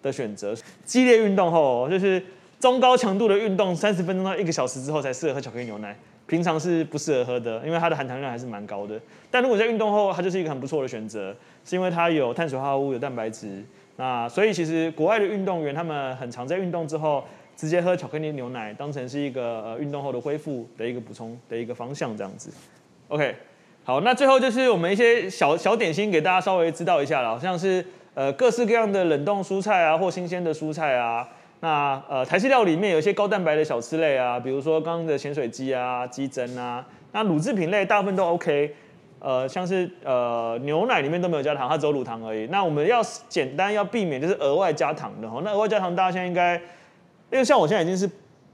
[0.03, 0.55] 的选择。
[0.85, 2.23] 激烈运动后就是
[2.61, 5.97] 中高强度的运动，三十分钟到一个小时之后才适合喝巧克力牛奶。
[6.27, 8.99] 平常是不适合喝的，因为它的含糖量还是蛮高的。
[9.31, 13.63] 但如果在运动后，它就是一个很不错的选择，是因为它有碳水化合物、有蛋白质。
[13.97, 17.23] 那所以其实国外的运动员他们很常在运动之后
[17.57, 22.51] 直接喝巧克力牛奶，当成是一个呃运动后的恢复的一个补充的一个方向这样子。
[23.09, 23.35] OK，
[23.85, 27.85] 好，那最后就是我们一些小小点心给大家稍微知道一下了，好像是
[28.15, 31.29] 呃各式各样的冷冻蔬菜啊，或新鲜的蔬菜啊。
[31.61, 36.85] 那呃，台式料里面有一些高蛋白的小吃类啊，比如说刚刚的咸水鸡啊、鸡胗啊。
[37.13, 38.75] 那乳制品类大部分都 OK，
[39.19, 42.47] 呃，像是呃牛奶里面都没有加糖，它只有乳糖而已。
[42.49, 43.01] 那我们要
[43.31, 45.41] 简单要避免就是额外加糖的哈。
[45.43, 46.61] 那额外加糖大家现在应该，
[47.31, 48.09] 因为像我现在已经是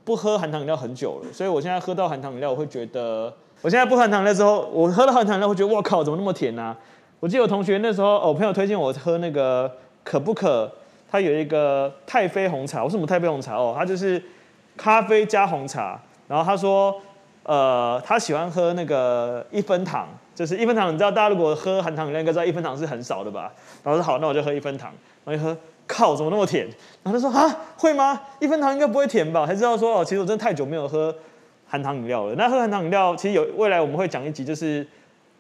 [0.05, 6.77] 不喝含糖饮料很久了，所以我现在喝到含糖饮料我会觉得，我现在不含糖饮料之后，我喝到含糖饮料会觉得哇靠，怎么那么甜啊？
[7.21, 9.71] 我记得我同学那时候，我朋友推荐我喝那个
[10.05, 10.71] 可不可。
[11.13, 13.75] 它有一个太妃红茶，为什么太妃红茶哦？
[13.77, 14.23] 它就是
[14.77, 16.01] 咖啡加红茶。
[16.29, 16.95] 然后他说，
[17.43, 20.07] 呃，他喜欢喝那个一分糖，
[20.37, 20.95] 就是一分糖。
[20.95, 23.53] 你知道大家如果喝含糖饮料，应该知道一分糖是很少的吧？
[23.83, 24.93] 然后说好，那我就喝一分糖。
[25.25, 25.59] 然后一喝，
[25.93, 26.67] 靠，怎么那么甜？
[27.03, 28.21] 然后他说啊，会吗？
[28.39, 29.47] 一分糖应该不会甜吧？
[29.47, 31.15] 才知道说哦，其实我真的太久没有喝
[31.67, 32.35] 含糖饮料了。
[32.37, 34.87] 那喝含糖饮料，其实有未来我们会讲一集，就是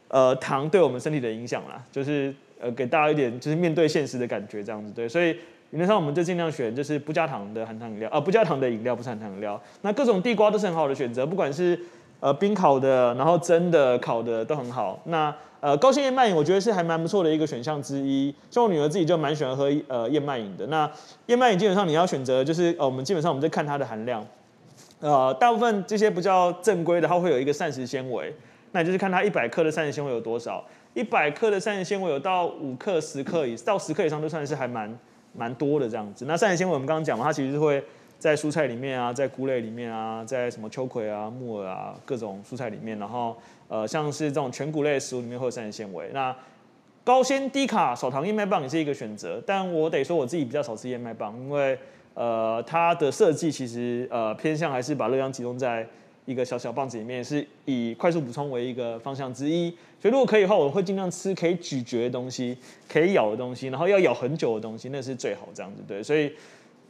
[0.08, 5.36] 呃糖对我们身体的影响啦，就是呃给大家一点就是面对现实的感觉这样子，对，所以。
[5.72, 9.62] 原则上，我们就尽量选就是不加糖的含糖饮料，啊，不加糖的饮料，不是含糖饮料。
[9.82, 11.78] 那各种地瓜都是很好的选择，不管是
[12.20, 15.00] 呃冰烤的，然后蒸的、烤的都很好。
[15.04, 18.34] 那呃高纤燕麦饮，我觉得是还蛮不错的一个选项之一。
[18.50, 20.66] 像我女儿自己就蛮喜欢喝呃燕麦饮的。
[20.68, 20.90] 那
[21.26, 24.24] 燕麦饮基本上你要选择就是呃我们基本上我们在看它的含量，
[25.00, 28.34] 呃大部分这些比较正规的，它会有一个膳食纤维，
[28.72, 30.64] 那你就是看它一百克的膳食纤维有多少，
[30.94, 34.98] 一百克的膳食纤维有到五克、十克以到十克以上都算是还蛮。
[35.32, 37.80] 蛮多的这样子，那膳食纤维我们刚刚讲嘛，它其实是会
[38.20, 46.08] 在蔬菜里面啊，在菇类里面啊，在什么秋葵啊、木耳啊各种蔬菜里面，然后呃像是这种全谷类的食物里面会有膳食纤维。
[46.12, 46.36] 那
[47.02, 51.76] 高纤低卡少糖燕麦棒也是一个选择，但我得说我自己比较少吃燕麦棒，因为
[52.14, 55.84] 呃它的设计其实呃偏向还是把热量集中在。
[56.26, 59.68] 一个小小棒子里面是以快速补充为一个方向之一，
[59.98, 62.56] 所以如果可以的话，我会尽量吃可以咀嚼的东西，
[62.88, 66.00] 可以咬的东西，然后要咬很久的东西，那是最好这样子对。
[66.00, 66.32] 所以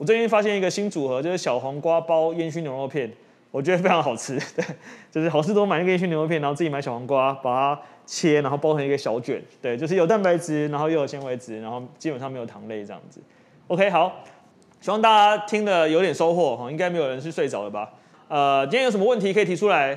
[0.01, 3.13] 我最近发现一个新组合，就是小黄瓜包烟熏牛肉片，
[3.51, 4.41] 我觉得非常好吃。
[4.57, 4.65] 对，
[5.11, 13.21] 就是好事多买那个烟熏牛肉片，然后自己买小黄瓜，把它切，然后包成一个小卷，对，就是有蛋白质，然后又有纤维质，然后基本上没有糖类这样子。
[13.67, 14.25] OK，好，
[14.81, 17.91] 希望大家听得有点收获哈，应该没有人是睡着了吧？
[18.29, 19.95] 呃，今天有什么问题可以提出来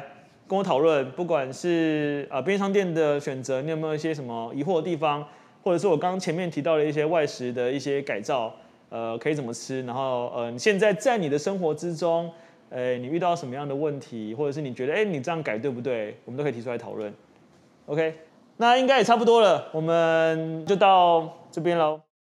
[0.49, 1.09] 跟我讨论？
[1.11, 5.25] 不管是呃便利商店的选择，你有没有一些什么疑惑的地方？
[5.63, 8.53] 或者是我刚刚前面提到的一些外食的一些改造，
[8.93, 9.81] 呃，可以怎么吃？
[9.87, 12.31] 然后呃，你现在在你的生活之中，
[12.69, 14.35] 呃，你遇到什么样的问题？
[14.35, 16.15] 或者是你觉得，哎，你这样改对不对？
[16.25, 17.11] 我们都可以提出来讨论。
[17.87, 18.13] OK，
[18.57, 22.01] 那应该也差不多了，我们就到这边喽。